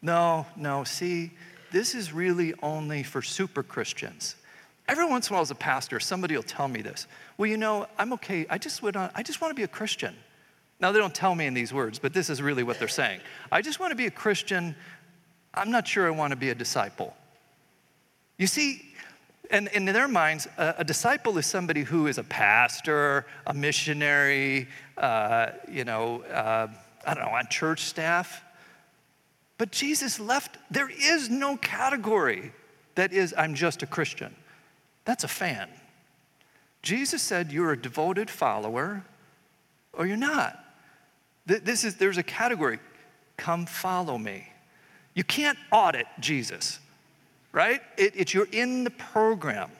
no, 0.00 0.46
no, 0.56 0.84
see, 0.84 1.30
this 1.72 1.94
is 1.94 2.14
really 2.14 2.54
only 2.62 3.02
for 3.02 3.20
super 3.20 3.62
Christians. 3.62 4.36
Every 4.86 5.06
once 5.06 5.28
in 5.28 5.32
a 5.32 5.36
while, 5.36 5.42
as 5.42 5.50
a 5.50 5.54
pastor, 5.54 5.98
somebody 5.98 6.36
will 6.36 6.42
tell 6.42 6.68
me 6.68 6.82
this. 6.82 7.06
Well, 7.38 7.48
you 7.48 7.56
know, 7.56 7.86
I'm 7.98 8.12
okay. 8.14 8.46
I 8.50 8.58
just, 8.58 8.82
would, 8.82 8.96
I 8.96 9.22
just 9.22 9.40
want 9.40 9.50
to 9.50 9.54
be 9.54 9.62
a 9.62 9.68
Christian. 9.68 10.14
Now, 10.80 10.92
they 10.92 10.98
don't 10.98 11.14
tell 11.14 11.34
me 11.34 11.46
in 11.46 11.54
these 11.54 11.72
words, 11.72 11.98
but 11.98 12.12
this 12.12 12.28
is 12.28 12.42
really 12.42 12.62
what 12.62 12.78
they're 12.78 12.88
saying. 12.88 13.20
I 13.50 13.62
just 13.62 13.80
want 13.80 13.92
to 13.92 13.96
be 13.96 14.06
a 14.06 14.10
Christian. 14.10 14.76
I'm 15.54 15.70
not 15.70 15.88
sure 15.88 16.06
I 16.06 16.10
want 16.10 16.32
to 16.32 16.36
be 16.36 16.50
a 16.50 16.54
disciple. 16.54 17.16
You 18.36 18.46
see, 18.46 18.82
And 19.50 19.68
in 19.68 19.84
their 19.84 20.08
minds, 20.08 20.48
a, 20.56 20.76
a 20.78 20.84
disciple 20.84 21.36
is 21.38 21.46
somebody 21.46 21.82
who 21.82 22.06
is 22.06 22.18
a 22.18 22.24
pastor, 22.24 23.26
a 23.46 23.54
missionary, 23.54 24.68
uh, 24.96 25.50
you 25.70 25.84
know, 25.84 26.22
uh, 26.22 26.68
I 27.06 27.14
don't 27.14 27.24
know, 27.24 27.30
on 27.30 27.46
church 27.48 27.82
staff. 27.82 28.42
But 29.58 29.70
Jesus 29.70 30.18
left, 30.18 30.56
there 30.70 30.90
is 30.90 31.30
no 31.30 31.56
category 31.56 32.52
that 32.94 33.12
is, 33.12 33.34
I'm 33.36 33.54
just 33.54 33.82
a 33.82 33.86
Christian. 33.86 34.34
That's 35.04 35.24
a 35.24 35.28
fan. 35.28 35.68
Jesus 36.82 37.22
said, 37.22 37.52
You're 37.52 37.72
a 37.72 37.80
devoted 37.80 38.30
follower 38.30 39.04
or 39.92 40.06
you're 40.06 40.16
not. 40.16 40.58
This 41.46 41.84
is, 41.84 41.96
there's 41.96 42.18
a 42.18 42.22
category. 42.22 42.78
Come 43.36 43.66
follow 43.66 44.16
me. 44.16 44.48
You 45.14 45.24
can't 45.24 45.58
audit 45.70 46.06
Jesus, 46.20 46.78
right? 47.52 47.80
It, 47.96 48.14
it's 48.16 48.34
you're 48.34 48.48
in 48.50 48.84
the 48.84 48.90
program. 48.90 49.70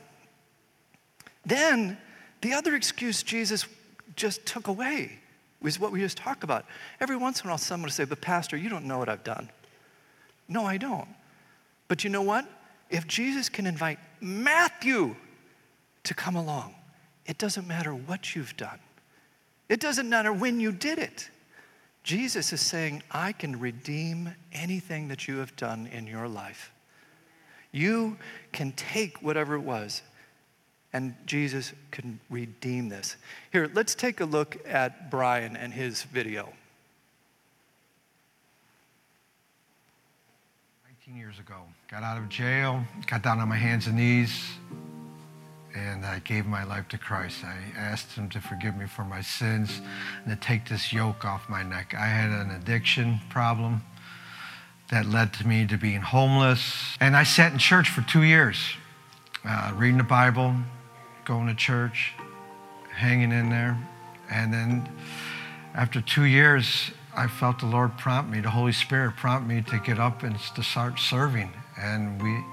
Then 1.46 1.98
the 2.42 2.52
other 2.52 2.74
excuse 2.74 3.22
Jesus 3.22 3.66
just 4.16 4.44
took 4.46 4.68
away 4.68 5.18
was 5.60 5.80
what 5.80 5.90
we 5.90 6.00
just 6.00 6.18
talked 6.18 6.44
about. 6.44 6.66
Every 7.00 7.16
once 7.16 7.40
in 7.40 7.46
a 7.46 7.50
while, 7.50 7.58
someone 7.58 7.86
will 7.86 7.92
say, 7.92 8.04
But, 8.04 8.20
Pastor, 8.20 8.56
you 8.56 8.68
don't 8.68 8.84
know 8.84 8.98
what 8.98 9.08
I've 9.08 9.24
done. 9.24 9.50
No, 10.46 10.64
I 10.64 10.76
don't. 10.76 11.08
But 11.88 12.04
you 12.04 12.10
know 12.10 12.22
what? 12.22 12.46
If 12.90 13.06
Jesus 13.06 13.48
can 13.48 13.66
invite 13.66 13.98
Matthew 14.20 15.16
to 16.04 16.14
come 16.14 16.36
along, 16.36 16.74
it 17.26 17.38
doesn't 17.38 17.66
matter 17.66 17.94
what 17.94 18.34
you've 18.34 18.56
done, 18.56 18.78
it 19.68 19.80
doesn't 19.80 20.08
matter 20.08 20.32
when 20.32 20.60
you 20.60 20.72
did 20.72 20.98
it. 20.98 21.30
Jesus 22.02 22.52
is 22.52 22.60
saying, 22.60 23.02
I 23.10 23.32
can 23.32 23.58
redeem 23.58 24.34
anything 24.52 25.08
that 25.08 25.26
you 25.26 25.38
have 25.38 25.56
done 25.56 25.86
in 25.86 26.06
your 26.06 26.28
life. 26.28 26.70
You 27.72 28.18
can 28.52 28.72
take 28.72 29.22
whatever 29.22 29.54
it 29.54 29.62
was, 29.62 30.02
and 30.92 31.14
Jesus 31.24 31.72
can 31.90 32.20
redeem 32.28 32.90
this. 32.90 33.16
Here, 33.52 33.70
let's 33.72 33.94
take 33.94 34.20
a 34.20 34.26
look 34.26 34.58
at 34.68 35.10
Brian 35.10 35.56
and 35.56 35.72
his 35.72 36.02
video. 36.02 36.52
19 41.06 41.20
years 41.20 41.38
ago, 41.38 41.56
got 41.90 42.02
out 42.02 42.16
of 42.16 42.30
jail, 42.30 42.82
got 43.06 43.22
down 43.22 43.38
on 43.38 43.46
my 43.46 43.56
hands 43.56 43.86
and 43.88 43.96
knees, 43.96 44.52
and 45.74 46.06
I 46.06 46.20
gave 46.20 46.46
my 46.46 46.64
life 46.64 46.88
to 46.88 46.98
Christ. 46.98 47.44
I 47.44 47.78
asked 47.78 48.12
Him 48.12 48.30
to 48.30 48.40
forgive 48.40 48.74
me 48.74 48.86
for 48.86 49.04
my 49.04 49.20
sins 49.20 49.82
and 50.24 50.30
to 50.30 50.46
take 50.46 50.66
this 50.66 50.94
yoke 50.94 51.26
off 51.26 51.46
my 51.46 51.62
neck. 51.62 51.94
I 51.94 52.06
had 52.06 52.30
an 52.30 52.52
addiction 52.52 53.20
problem 53.28 53.82
that 54.90 55.04
led 55.04 55.34
to 55.34 55.46
me 55.46 55.66
to 55.66 55.76
being 55.76 56.00
homeless. 56.00 56.96
And 57.00 57.14
I 57.14 57.24
sat 57.24 57.52
in 57.52 57.58
church 57.58 57.90
for 57.90 58.00
two 58.00 58.22
years, 58.22 58.56
uh, 59.44 59.72
reading 59.74 59.98
the 59.98 60.04
Bible, 60.04 60.54
going 61.26 61.48
to 61.48 61.54
church, 61.54 62.14
hanging 62.90 63.30
in 63.30 63.50
there. 63.50 63.76
And 64.30 64.54
then 64.54 64.88
after 65.74 66.00
two 66.00 66.24
years, 66.24 66.92
I 67.16 67.28
felt 67.28 67.60
the 67.60 67.66
Lord 67.66 67.96
prompt 67.96 68.30
me, 68.30 68.40
the 68.40 68.50
Holy 68.50 68.72
Spirit 68.72 69.16
prompt 69.16 69.48
me 69.48 69.62
to 69.62 69.78
get 69.78 69.98
up 69.98 70.22
and 70.22 70.38
to 70.56 70.62
start 70.62 70.98
serving. 70.98 71.52
And 71.76 72.20
we 72.20 72.44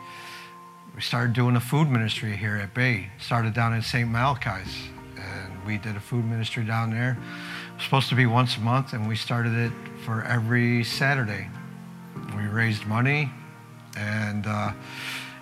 we 0.94 1.02
started 1.02 1.34
doing 1.34 1.56
a 1.56 1.60
food 1.60 1.90
ministry 1.90 2.36
here 2.36 2.58
at 2.58 2.74
Bay. 2.74 3.10
Started 3.18 3.54
down 3.54 3.74
in 3.74 3.82
St. 3.82 4.10
Malachi's, 4.10 4.90
and 5.16 5.66
we 5.66 5.78
did 5.78 5.96
a 5.96 6.00
food 6.02 6.26
ministry 6.26 6.66
down 6.66 6.92
there. 6.92 7.18
Supposed 7.80 8.10
to 8.10 8.16
be 8.16 8.26
once 8.26 8.58
a 8.58 8.60
month, 8.60 8.94
and 8.94 9.08
we 9.08 9.16
started 9.16 9.54
it 9.54 9.72
for 10.06 10.24
every 10.24 10.84
Saturday. 10.84 11.48
We 12.36 12.44
raised 12.44 12.86
money, 12.86 13.32
and 13.96 14.46
uh, 14.46 14.74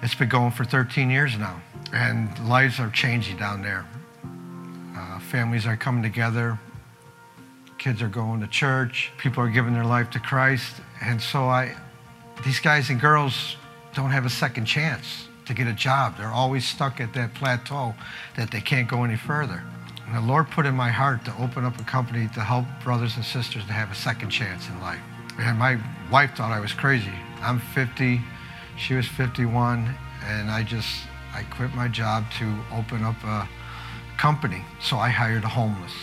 it's 0.04 0.16
been 0.16 0.30
going 0.30 0.52
for 0.52 0.64
13 0.64 1.10
years 1.10 1.38
now. 1.38 1.62
And 1.92 2.38
lives 2.48 2.80
are 2.80 2.92
changing 2.92 3.38
down 3.38 3.64
there. 3.64 3.88
Uh, 4.96 5.20
families 5.20 5.66
are 5.66 5.76
coming 5.76 6.04
together. 6.04 6.60
Kids 7.80 8.02
are 8.02 8.10
going 8.10 8.42
to 8.42 8.48
church. 8.48 9.12
People 9.18 9.42
are 9.42 9.50
giving 9.50 9.74
their 9.74 9.86
life 9.86 10.10
to 10.12 10.20
Christ. 10.20 10.82
And 11.02 11.22
so 11.22 11.46
I, 11.46 11.76
these 12.44 12.60
guys 12.60 12.90
and 12.90 13.00
girls 13.00 13.56
don't 13.96 14.12
have 14.12 14.26
a 14.26 14.30
second 14.30 14.66
chance 14.66 15.30
to 15.46 15.54
get 15.54 15.66
a 15.66 15.74
job. 15.74 16.18
They're 16.18 16.28
always 16.28 16.68
stuck 16.68 17.00
at 17.00 17.14
that 17.14 17.34
plateau 17.34 17.96
that 18.36 18.52
they 18.52 18.60
can't 18.60 18.88
go 18.88 19.06
any 19.06 19.16
further. 19.16 19.64
And 20.06 20.16
the 20.16 20.22
Lord 20.22 20.50
put 20.52 20.66
in 20.66 20.76
my 20.76 20.90
heart 20.90 21.24
to 21.26 21.34
open 21.42 21.64
up 21.64 21.80
a 21.80 21.84
company 21.84 22.28
to 22.34 22.42
help 22.42 22.66
brothers 22.84 23.16
and 23.16 23.24
sisters 23.24 23.66
to 23.66 23.72
have 23.72 23.90
a 23.92 23.96
second 23.96 24.30
chance 24.30 24.68
in 24.68 24.80
life. 24.82 25.00
And 25.40 25.58
my 25.58 25.80
wife 26.12 26.36
thought 26.36 26.52
I 26.52 26.60
was 26.60 26.74
crazy. 26.74 27.14
I'm 27.42 27.60
50, 27.60 28.20
she 28.78 28.94
was 28.94 29.08
51, 29.08 29.96
and 30.26 30.52
I 30.52 30.64
just, 30.64 30.90
I 31.34 31.44
quit 31.44 31.74
my 31.74 31.88
job 31.88 32.26
to 32.40 32.60
open 32.74 33.04
up 33.04 33.24
a 33.24 33.48
company. 34.18 34.66
So 34.82 34.98
I 34.98 35.08
hired 35.08 35.46
a 35.46 35.48
homeless. 35.48 35.94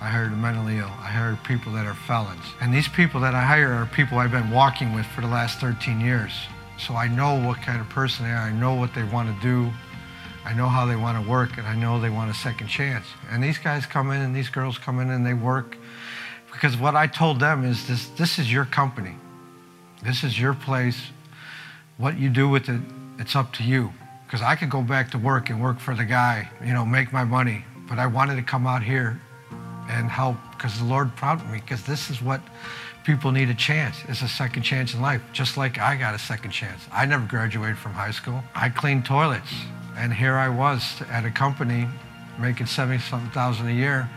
I 0.00 0.08
hired 0.08 0.32
a 0.32 0.36
mentally 0.36 0.78
ill. 0.78 0.86
I 0.86 1.08
hired 1.08 1.42
people 1.44 1.72
that 1.72 1.86
are 1.86 1.94
felons. 1.94 2.42
And 2.60 2.72
these 2.72 2.88
people 2.88 3.20
that 3.20 3.34
I 3.34 3.42
hire 3.42 3.72
are 3.72 3.86
people 3.86 4.18
I've 4.18 4.30
been 4.30 4.50
walking 4.50 4.94
with 4.94 5.06
for 5.06 5.20
the 5.20 5.26
last 5.26 5.60
13 5.60 6.00
years. 6.00 6.32
So 6.78 6.94
I 6.94 7.06
know 7.08 7.34
what 7.46 7.60
kind 7.60 7.80
of 7.80 7.88
person 7.90 8.24
they 8.24 8.32
are. 8.32 8.38
I 8.38 8.52
know 8.52 8.74
what 8.74 8.94
they 8.94 9.04
want 9.04 9.28
to 9.34 9.42
do. 9.42 9.70
I 10.44 10.54
know 10.54 10.68
how 10.68 10.86
they 10.86 10.96
want 10.96 11.22
to 11.22 11.30
work, 11.30 11.58
and 11.58 11.66
I 11.66 11.74
know 11.74 12.00
they 12.00 12.08
want 12.08 12.30
a 12.30 12.34
second 12.34 12.68
chance. 12.68 13.04
And 13.30 13.44
these 13.44 13.58
guys 13.58 13.84
come 13.84 14.10
in 14.10 14.22
and 14.22 14.34
these 14.34 14.48
girls 14.48 14.78
come 14.78 14.98
in 14.98 15.10
and 15.10 15.24
they 15.24 15.34
work 15.34 15.76
because 16.50 16.76
what 16.76 16.94
I 16.94 17.06
told 17.06 17.40
them 17.40 17.64
is 17.64 17.86
this 17.86 18.08
this 18.08 18.38
is 18.38 18.52
your 18.52 18.64
company. 18.64 19.14
This 20.02 20.24
is 20.24 20.38
your 20.38 20.54
place. 20.54 20.98
What 21.98 22.18
you 22.18 22.30
do 22.30 22.48
with 22.48 22.68
it, 22.68 22.80
it's 23.18 23.36
up 23.36 23.52
to 23.54 23.62
you. 23.62 23.92
Because 24.26 24.42
I 24.42 24.56
could 24.56 24.70
go 24.70 24.82
back 24.82 25.10
to 25.10 25.18
work 25.18 25.50
and 25.50 25.60
work 25.60 25.78
for 25.78 25.94
the 25.94 26.04
guy, 26.04 26.48
you 26.64 26.72
know, 26.72 26.86
make 26.86 27.12
my 27.12 27.24
money. 27.24 27.64
But 27.88 27.98
I 27.98 28.06
wanted 28.06 28.36
to 28.36 28.42
come 28.42 28.66
out 28.66 28.82
here 28.82 29.20
and 29.88 30.10
help 30.10 30.36
because 30.52 30.78
the 30.78 30.84
Lord 30.84 31.14
prompted 31.16 31.50
me 31.50 31.60
because 31.60 31.84
this 31.84 32.10
is 32.10 32.20
what 32.20 32.40
people 33.04 33.32
need 33.32 33.48
a 33.48 33.54
chance. 33.54 33.96
It's 34.08 34.22
a 34.22 34.28
second 34.28 34.62
chance 34.62 34.94
in 34.94 35.00
life, 35.00 35.22
just 35.32 35.56
like 35.56 35.78
I 35.78 35.96
got 35.96 36.14
a 36.14 36.18
second 36.18 36.50
chance. 36.50 36.82
I 36.92 37.06
never 37.06 37.26
graduated 37.26 37.78
from 37.78 37.92
high 37.92 38.10
school. 38.10 38.42
I 38.54 38.68
cleaned 38.68 39.04
toilets, 39.04 39.52
and 39.96 40.12
here 40.12 40.36
I 40.36 40.48
was 40.48 41.02
at 41.10 41.24
a 41.24 41.30
company 41.30 41.88
making 42.38 42.66
70 42.66 42.98
something 43.02 43.30
thousand 43.30 43.68
a 43.68 43.72
year. 43.72 44.08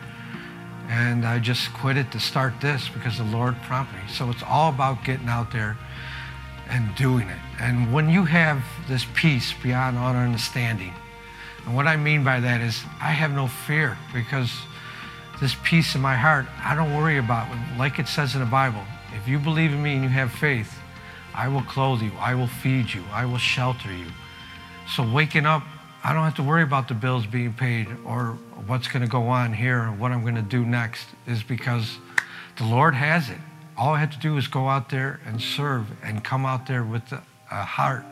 And 0.89 1.25
I 1.25 1.39
just 1.39 1.73
quit 1.73 1.95
it 1.95 2.11
to 2.11 2.19
start 2.19 2.53
this 2.61 2.89
because 2.89 3.17
the 3.17 3.23
Lord 3.23 3.55
prompted 3.63 3.95
me. 3.95 4.09
So 4.09 4.29
it's 4.29 4.43
all 4.43 4.69
about 4.69 5.03
getting 5.05 5.29
out 5.29 5.51
there 5.51 5.77
and 6.69 6.93
doing 6.95 7.29
it. 7.29 7.39
And 7.59 7.93
when 7.93 8.09
you 8.09 8.25
have 8.25 8.63
this 8.87 9.05
peace 9.15 9.53
beyond 9.63 9.97
all 9.97 10.13
understanding, 10.13 10.93
and 11.65 11.75
what 11.75 11.87
I 11.87 11.95
mean 11.95 12.23
by 12.23 12.39
that 12.41 12.61
is 12.61 12.83
I 13.01 13.11
have 13.11 13.31
no 13.31 13.47
fear 13.47 13.97
because 14.13 14.51
this 15.39 15.55
peace 15.63 15.95
in 15.95 16.01
my 16.01 16.15
heart, 16.15 16.45
I 16.63 16.75
don't 16.75 16.95
worry 16.95 17.17
about 17.17 17.51
it. 17.51 17.77
Like 17.77 17.99
it 17.99 18.07
says 18.07 18.33
in 18.33 18.39
the 18.39 18.45
Bible, 18.45 18.83
if 19.15 19.27
you 19.27 19.39
believe 19.39 19.73
in 19.73 19.81
me 19.81 19.93
and 19.95 20.03
you 20.03 20.09
have 20.09 20.31
faith, 20.31 20.73
I 21.33 21.47
will 21.47 21.63
clothe 21.63 22.01
you, 22.01 22.11
I 22.19 22.35
will 22.35 22.47
feed 22.47 22.93
you, 22.93 23.03
I 23.11 23.25
will 23.25 23.37
shelter 23.37 23.91
you. 23.91 24.07
So 24.95 25.03
waking 25.03 25.45
up, 25.45 25.63
I 26.03 26.13
don't 26.13 26.23
have 26.23 26.35
to 26.35 26.43
worry 26.43 26.63
about 26.63 26.87
the 26.87 26.93
bills 26.93 27.25
being 27.25 27.53
paid 27.53 27.87
or 28.05 28.37
what's 28.67 28.87
going 28.87 29.03
to 29.03 29.09
go 29.09 29.27
on 29.27 29.53
here 29.53 29.83
or 29.83 29.91
what 29.91 30.11
I'm 30.11 30.21
going 30.21 30.35
to 30.35 30.41
do 30.41 30.65
next, 30.65 31.07
is 31.25 31.43
because 31.43 31.97
the 32.57 32.65
Lord 32.65 32.93
has 32.93 33.29
it. 33.29 33.37
All 33.75 33.93
I 33.93 33.99
have 33.99 34.11
to 34.11 34.19
do 34.19 34.37
is 34.37 34.47
go 34.47 34.67
out 34.67 34.89
there 34.89 35.19
and 35.25 35.41
serve 35.41 35.87
and 36.03 36.23
come 36.23 36.45
out 36.45 36.67
there 36.67 36.83
with 36.83 37.11
a 37.11 37.63
heart 37.63 38.05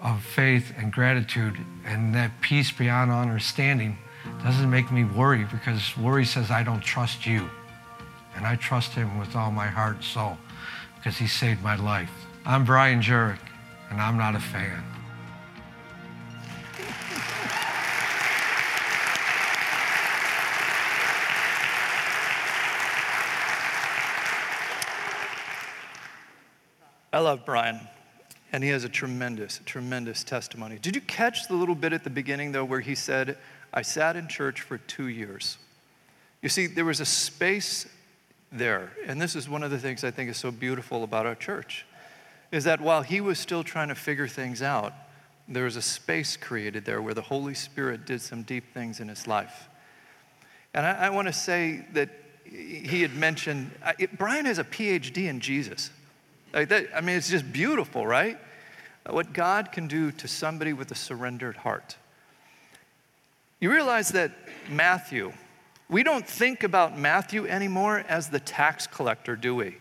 of 0.00 0.22
faith 0.22 0.72
and 0.78 0.92
gratitude 0.92 1.56
and 1.84 2.14
that 2.14 2.40
peace 2.40 2.70
beyond 2.70 3.10
understanding 3.10 3.98
doesn't 4.42 4.70
make 4.70 4.90
me 4.90 5.04
worry 5.04 5.44
because 5.44 5.96
worry 5.96 6.24
says 6.24 6.50
I 6.50 6.62
don't 6.62 6.80
trust 6.82 7.26
you. 7.26 7.48
And 8.36 8.46
I 8.46 8.56
trust 8.56 8.92
him 8.92 9.18
with 9.18 9.34
all 9.34 9.50
my 9.50 9.66
heart 9.66 9.96
and 9.96 10.04
soul 10.04 10.38
because 10.96 11.16
he 11.16 11.26
saved 11.26 11.62
my 11.62 11.76
life. 11.76 12.10
I'm 12.46 12.64
Brian 12.64 13.00
Jurek, 13.00 13.38
and 13.90 14.00
I'm 14.00 14.16
not 14.16 14.34
a 14.34 14.40
fan. 14.40 14.82
I 27.12 27.20
love 27.20 27.44
Brian, 27.44 27.80
and 28.52 28.62
he 28.62 28.70
has 28.70 28.84
a 28.84 28.88
tremendous, 28.88 29.60
tremendous 29.64 30.22
testimony. 30.22 30.78
Did 30.78 30.94
you 30.94 31.00
catch 31.00 31.48
the 31.48 31.54
little 31.54 31.74
bit 31.74 31.92
at 31.92 32.04
the 32.04 32.10
beginning, 32.10 32.52
though, 32.52 32.64
where 32.64 32.80
he 32.80 32.94
said, 32.94 33.38
I 33.72 33.82
sat 33.82 34.16
in 34.16 34.28
church 34.28 34.60
for 34.60 34.78
two 34.78 35.08
years. 35.08 35.58
You 36.42 36.48
see, 36.48 36.66
there 36.66 36.84
was 36.84 37.00
a 37.00 37.04
space 37.04 37.86
there, 38.50 38.92
and 39.06 39.20
this 39.20 39.36
is 39.36 39.48
one 39.48 39.62
of 39.62 39.70
the 39.70 39.78
things 39.78 40.04
I 40.04 40.10
think 40.10 40.30
is 40.30 40.36
so 40.36 40.50
beautiful 40.50 41.04
about 41.04 41.26
our 41.26 41.34
church, 41.34 41.84
is 42.50 42.64
that 42.64 42.80
while 42.80 43.02
he 43.02 43.20
was 43.20 43.38
still 43.38 43.62
trying 43.62 43.88
to 43.88 43.94
figure 43.94 44.28
things 44.28 44.62
out, 44.62 44.94
there 45.48 45.64
was 45.64 45.76
a 45.76 45.82
space 45.82 46.36
created 46.36 46.84
there 46.84 47.02
where 47.02 47.14
the 47.14 47.22
Holy 47.22 47.54
Spirit 47.54 48.06
did 48.06 48.20
some 48.20 48.42
deep 48.42 48.72
things 48.72 49.00
in 49.00 49.08
his 49.08 49.26
life. 49.26 49.68
And 50.74 50.86
I, 50.86 51.06
I 51.06 51.10
want 51.10 51.26
to 51.26 51.32
say 51.32 51.84
that 51.92 52.10
he 52.44 53.02
had 53.02 53.14
mentioned, 53.14 53.70
it, 53.98 54.16
Brian 54.16 54.46
has 54.46 54.58
a 54.58 54.64
PhD 54.64 55.28
in 55.28 55.40
Jesus. 55.40 55.90
Like 56.54 56.68
that, 56.70 56.86
I 56.94 57.00
mean, 57.00 57.16
it's 57.16 57.28
just 57.28 57.52
beautiful, 57.52 58.06
right? 58.06 58.38
What 59.08 59.32
God 59.32 59.72
can 59.72 59.88
do 59.88 60.12
to 60.12 60.28
somebody 60.28 60.72
with 60.72 60.90
a 60.90 60.94
surrendered 60.94 61.56
heart. 61.56 61.96
You 63.60 63.72
realize 63.72 64.10
that 64.10 64.32
Matthew, 64.70 65.32
we 65.88 66.02
don't 66.02 66.26
think 66.26 66.62
about 66.62 66.96
Matthew 66.96 67.46
anymore 67.46 68.04
as 68.08 68.28
the 68.28 68.38
tax 68.38 68.86
collector, 68.86 69.34
do 69.34 69.54
we? 69.54 69.76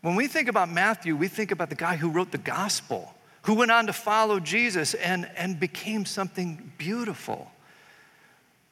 When 0.00 0.14
we 0.14 0.28
think 0.28 0.48
about 0.48 0.70
Matthew, 0.70 1.14
we 1.14 1.28
think 1.28 1.50
about 1.50 1.68
the 1.68 1.74
guy 1.74 1.96
who 1.96 2.08
wrote 2.10 2.30
the 2.30 2.38
gospel, 2.38 3.14
who 3.42 3.54
went 3.54 3.70
on 3.70 3.86
to 3.86 3.92
follow 3.92 4.40
Jesus 4.40 4.94
and, 4.94 5.28
and 5.36 5.60
became 5.60 6.06
something 6.06 6.72
beautiful. 6.78 7.50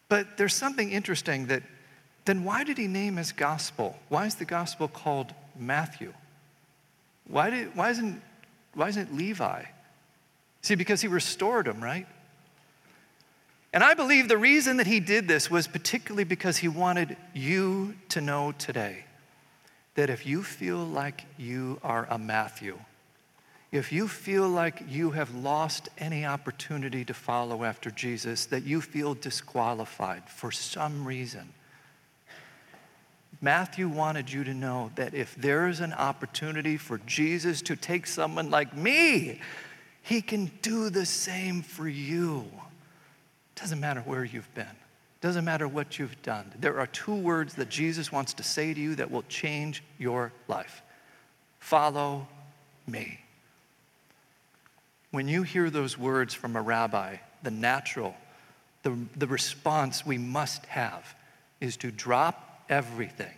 But 0.08 0.38
there's 0.38 0.54
something 0.54 0.90
interesting 0.90 1.46
that 1.46 1.62
then 2.24 2.44
why 2.44 2.64
did 2.64 2.78
he 2.78 2.86
name 2.86 3.16
his 3.16 3.32
gospel? 3.32 3.98
Why 4.08 4.26
is 4.26 4.36
the 4.36 4.46
gospel 4.46 4.88
called 4.88 5.34
Matthew? 5.58 6.14
Why, 7.26 7.50
did, 7.50 7.76
why, 7.76 7.90
isn't, 7.90 8.22
why 8.72 8.88
isn't 8.88 9.08
it 9.08 9.14
Levi? 9.14 9.64
See, 10.62 10.74
because 10.76 11.02
he 11.02 11.08
restored 11.08 11.66
him, 11.66 11.82
right? 11.82 12.06
And 13.72 13.84
I 13.84 13.94
believe 13.94 14.28
the 14.28 14.38
reason 14.38 14.78
that 14.78 14.86
he 14.86 15.00
did 15.00 15.28
this 15.28 15.50
was 15.50 15.66
particularly 15.66 16.24
because 16.24 16.58
he 16.58 16.68
wanted 16.68 17.16
you 17.34 17.94
to 18.10 18.20
know 18.20 18.52
today 18.52 19.04
that 19.94 20.10
if 20.10 20.26
you 20.26 20.42
feel 20.42 20.78
like 20.78 21.24
you 21.36 21.78
are 21.82 22.06
a 22.08 22.18
Matthew, 22.18 22.78
if 23.70 23.92
you 23.92 24.08
feel 24.08 24.48
like 24.48 24.82
you 24.88 25.10
have 25.10 25.34
lost 25.34 25.90
any 25.98 26.24
opportunity 26.24 27.04
to 27.04 27.12
follow 27.12 27.64
after 27.64 27.90
Jesus, 27.90 28.46
that 28.46 28.64
you 28.64 28.80
feel 28.80 29.14
disqualified 29.14 30.28
for 30.28 30.50
some 30.50 31.04
reason, 31.06 31.52
Matthew 33.40 33.88
wanted 33.88 34.32
you 34.32 34.42
to 34.44 34.54
know 34.54 34.90
that 34.96 35.14
if 35.14 35.34
there 35.36 35.68
is 35.68 35.80
an 35.80 35.92
opportunity 35.92 36.76
for 36.76 36.98
Jesus 36.98 37.60
to 37.62 37.76
take 37.76 38.06
someone 38.06 38.50
like 38.50 38.74
me, 38.74 39.40
he 40.02 40.22
can 40.22 40.50
do 40.62 40.88
the 40.88 41.06
same 41.06 41.60
for 41.60 41.86
you. 41.86 42.46
Doesn't 43.58 43.80
matter 43.80 44.00
where 44.00 44.24
you've 44.24 44.52
been. 44.54 44.66
Doesn't 45.20 45.44
matter 45.44 45.66
what 45.66 45.98
you've 45.98 46.20
done. 46.22 46.52
There 46.60 46.78
are 46.78 46.86
two 46.86 47.14
words 47.14 47.54
that 47.54 47.68
Jesus 47.68 48.12
wants 48.12 48.34
to 48.34 48.42
say 48.42 48.72
to 48.72 48.80
you 48.80 48.94
that 48.94 49.10
will 49.10 49.24
change 49.24 49.82
your 49.98 50.32
life. 50.46 50.82
Follow 51.58 52.28
me. 52.86 53.20
When 55.10 55.26
you 55.26 55.42
hear 55.42 55.70
those 55.70 55.98
words 55.98 56.34
from 56.34 56.54
a 56.54 56.62
rabbi, 56.62 57.16
the 57.42 57.50
natural, 57.50 58.14
the, 58.84 58.96
the 59.16 59.26
response 59.26 60.06
we 60.06 60.18
must 60.18 60.66
have 60.66 61.14
is 61.60 61.76
to 61.78 61.90
drop 61.90 62.64
everything 62.68 63.34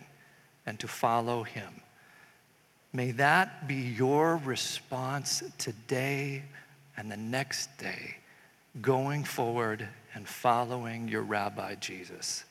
and 0.65 0.79
to 0.79 0.87
follow 0.87 1.43
him. 1.43 1.81
May 2.93 3.11
that 3.11 3.67
be 3.67 3.75
your 3.75 4.37
response 4.37 5.41
today 5.57 6.43
and 6.97 7.09
the 7.09 7.17
next 7.17 7.75
day, 7.77 8.17
going 8.79 9.23
forward 9.23 9.87
and 10.13 10.27
following 10.27 11.07
your 11.07 11.23
rabbi 11.23 11.75
Jesus. 11.75 12.45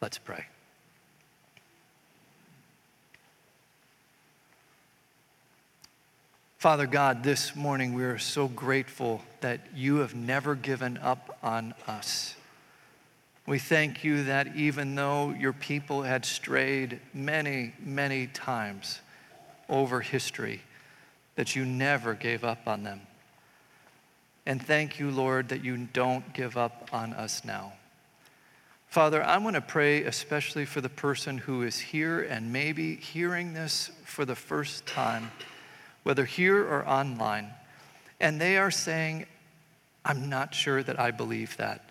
Let's 0.00 0.18
pray. 0.18 0.46
Father 6.58 6.88
God, 6.88 7.22
this 7.22 7.54
morning 7.54 7.94
we 7.94 8.02
are 8.02 8.18
so 8.18 8.48
grateful 8.48 9.22
that 9.42 9.60
you 9.76 9.98
have 9.98 10.16
never 10.16 10.56
given 10.56 10.98
up 10.98 11.38
on 11.40 11.72
us. 11.86 12.34
We 13.46 13.60
thank 13.60 14.02
you 14.02 14.24
that 14.24 14.56
even 14.56 14.96
though 14.96 15.30
your 15.30 15.52
people 15.52 16.02
had 16.02 16.24
strayed 16.24 17.00
many, 17.14 17.74
many 17.78 18.26
times 18.26 19.00
over 19.68 20.00
history, 20.00 20.62
that 21.36 21.54
you 21.54 21.64
never 21.64 22.14
gave 22.14 22.42
up 22.42 22.66
on 22.66 22.82
them. 22.82 23.02
And 24.48 24.64
thank 24.66 24.98
you, 24.98 25.10
Lord, 25.10 25.50
that 25.50 25.62
you 25.62 25.76
don't 25.76 26.32
give 26.32 26.56
up 26.56 26.88
on 26.90 27.12
us 27.12 27.44
now. 27.44 27.74
Father, 28.86 29.22
I 29.22 29.36
want 29.36 29.56
to 29.56 29.60
pray 29.60 30.04
especially 30.04 30.64
for 30.64 30.80
the 30.80 30.88
person 30.88 31.36
who 31.36 31.64
is 31.64 31.78
here 31.78 32.22
and 32.22 32.50
maybe 32.50 32.96
hearing 32.96 33.52
this 33.52 33.90
for 34.06 34.24
the 34.24 34.34
first 34.34 34.86
time, 34.86 35.30
whether 36.02 36.24
here 36.24 36.64
or 36.64 36.88
online, 36.88 37.50
and 38.20 38.40
they 38.40 38.56
are 38.56 38.70
saying, 38.70 39.26
I'm 40.02 40.30
not 40.30 40.54
sure 40.54 40.82
that 40.82 40.98
I 40.98 41.10
believe 41.10 41.54
that. 41.58 41.84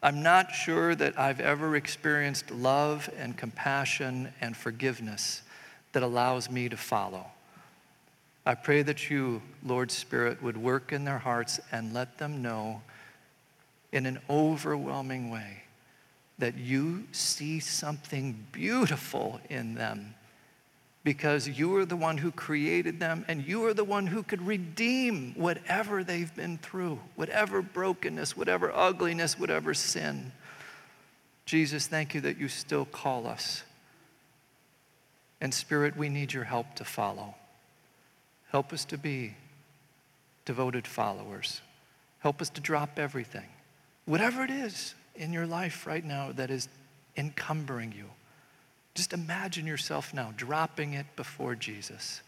I'm 0.00 0.22
not 0.22 0.52
sure 0.52 0.94
that 0.94 1.18
I've 1.18 1.40
ever 1.40 1.74
experienced 1.74 2.52
love 2.52 3.10
and 3.18 3.36
compassion 3.36 4.32
and 4.40 4.56
forgiveness 4.56 5.42
that 5.94 6.04
allows 6.04 6.48
me 6.48 6.68
to 6.68 6.76
follow. 6.76 7.26
I 8.48 8.54
pray 8.54 8.80
that 8.80 9.10
you, 9.10 9.42
Lord 9.62 9.90
Spirit, 9.90 10.42
would 10.42 10.56
work 10.56 10.90
in 10.90 11.04
their 11.04 11.18
hearts 11.18 11.60
and 11.70 11.92
let 11.92 12.16
them 12.16 12.40
know 12.40 12.80
in 13.92 14.06
an 14.06 14.20
overwhelming 14.30 15.30
way 15.30 15.64
that 16.38 16.56
you 16.56 17.04
see 17.12 17.60
something 17.60 18.46
beautiful 18.50 19.38
in 19.50 19.74
them 19.74 20.14
because 21.04 21.46
you 21.46 21.76
are 21.76 21.84
the 21.84 21.94
one 21.94 22.16
who 22.16 22.30
created 22.30 22.98
them 22.98 23.22
and 23.28 23.46
you 23.46 23.66
are 23.66 23.74
the 23.74 23.84
one 23.84 24.06
who 24.06 24.22
could 24.22 24.40
redeem 24.46 25.34
whatever 25.34 26.02
they've 26.02 26.34
been 26.34 26.56
through, 26.56 26.98
whatever 27.16 27.60
brokenness, 27.60 28.34
whatever 28.34 28.74
ugliness, 28.74 29.38
whatever 29.38 29.74
sin. 29.74 30.32
Jesus, 31.44 31.86
thank 31.86 32.14
you 32.14 32.22
that 32.22 32.38
you 32.38 32.48
still 32.48 32.86
call 32.86 33.26
us. 33.26 33.62
And 35.38 35.52
Spirit, 35.52 35.98
we 35.98 36.08
need 36.08 36.32
your 36.32 36.44
help 36.44 36.76
to 36.76 36.84
follow. 36.86 37.34
Help 38.50 38.72
us 38.72 38.84
to 38.86 38.98
be 38.98 39.34
devoted 40.44 40.86
followers. 40.86 41.60
Help 42.20 42.40
us 42.40 42.50
to 42.50 42.60
drop 42.60 42.98
everything, 42.98 43.46
whatever 44.06 44.42
it 44.42 44.50
is 44.50 44.94
in 45.14 45.32
your 45.32 45.46
life 45.46 45.86
right 45.86 46.04
now 46.04 46.32
that 46.32 46.50
is 46.50 46.68
encumbering 47.16 47.92
you. 47.96 48.06
Just 48.94 49.12
imagine 49.12 49.66
yourself 49.66 50.14
now 50.14 50.32
dropping 50.36 50.94
it 50.94 51.06
before 51.16 51.54
Jesus 51.54 52.22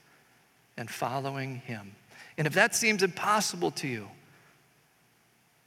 and 0.76 0.90
following 0.90 1.56
him. 1.56 1.92
And 2.36 2.46
if 2.46 2.54
that 2.54 2.74
seems 2.74 3.02
impossible 3.02 3.70
to 3.72 3.88
you, 3.88 4.08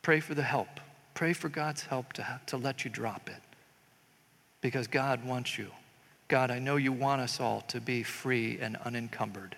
pray 0.02 0.20
for 0.20 0.34
the 0.34 0.44
help. 0.44 0.80
Pray 1.14 1.34
for 1.34 1.50
God's 1.50 1.84
help 1.84 2.14
to, 2.14 2.40
to 2.48 2.58
let 2.58 2.86
you 2.86 2.92
drop 2.92 3.30
it. 3.30 3.42
Because 4.62 4.88
God 4.88 5.26
wants 5.26 5.58
you. 5.58 5.68
God, 6.28 6.52
I 6.52 6.60
know 6.60 6.78
you 6.78 6.92
want 6.92 7.22
us 7.22 7.40
all 7.40 7.62
to 7.68 7.82
be 7.82 8.04
free 8.04 8.58
and 8.62 8.78
unencumbered. 8.78 9.56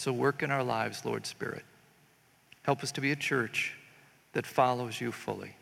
So 0.00 0.14
work 0.14 0.42
in 0.42 0.50
our 0.50 0.64
lives, 0.64 1.04
Lord 1.04 1.26
Spirit. 1.26 1.62
Help 2.62 2.82
us 2.82 2.90
to 2.92 3.02
be 3.02 3.12
a 3.12 3.16
church 3.16 3.74
that 4.32 4.46
follows 4.46 4.98
you 4.98 5.12
fully. 5.12 5.54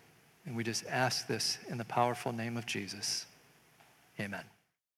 And 0.46 0.54
we 0.54 0.62
just 0.62 0.86
ask 0.88 1.26
this 1.26 1.58
in 1.68 1.76
the 1.76 1.84
powerful 1.84 2.32
name 2.32 2.56
of 2.56 2.64
Jesus. 2.64 3.26
Amen. 4.20 4.44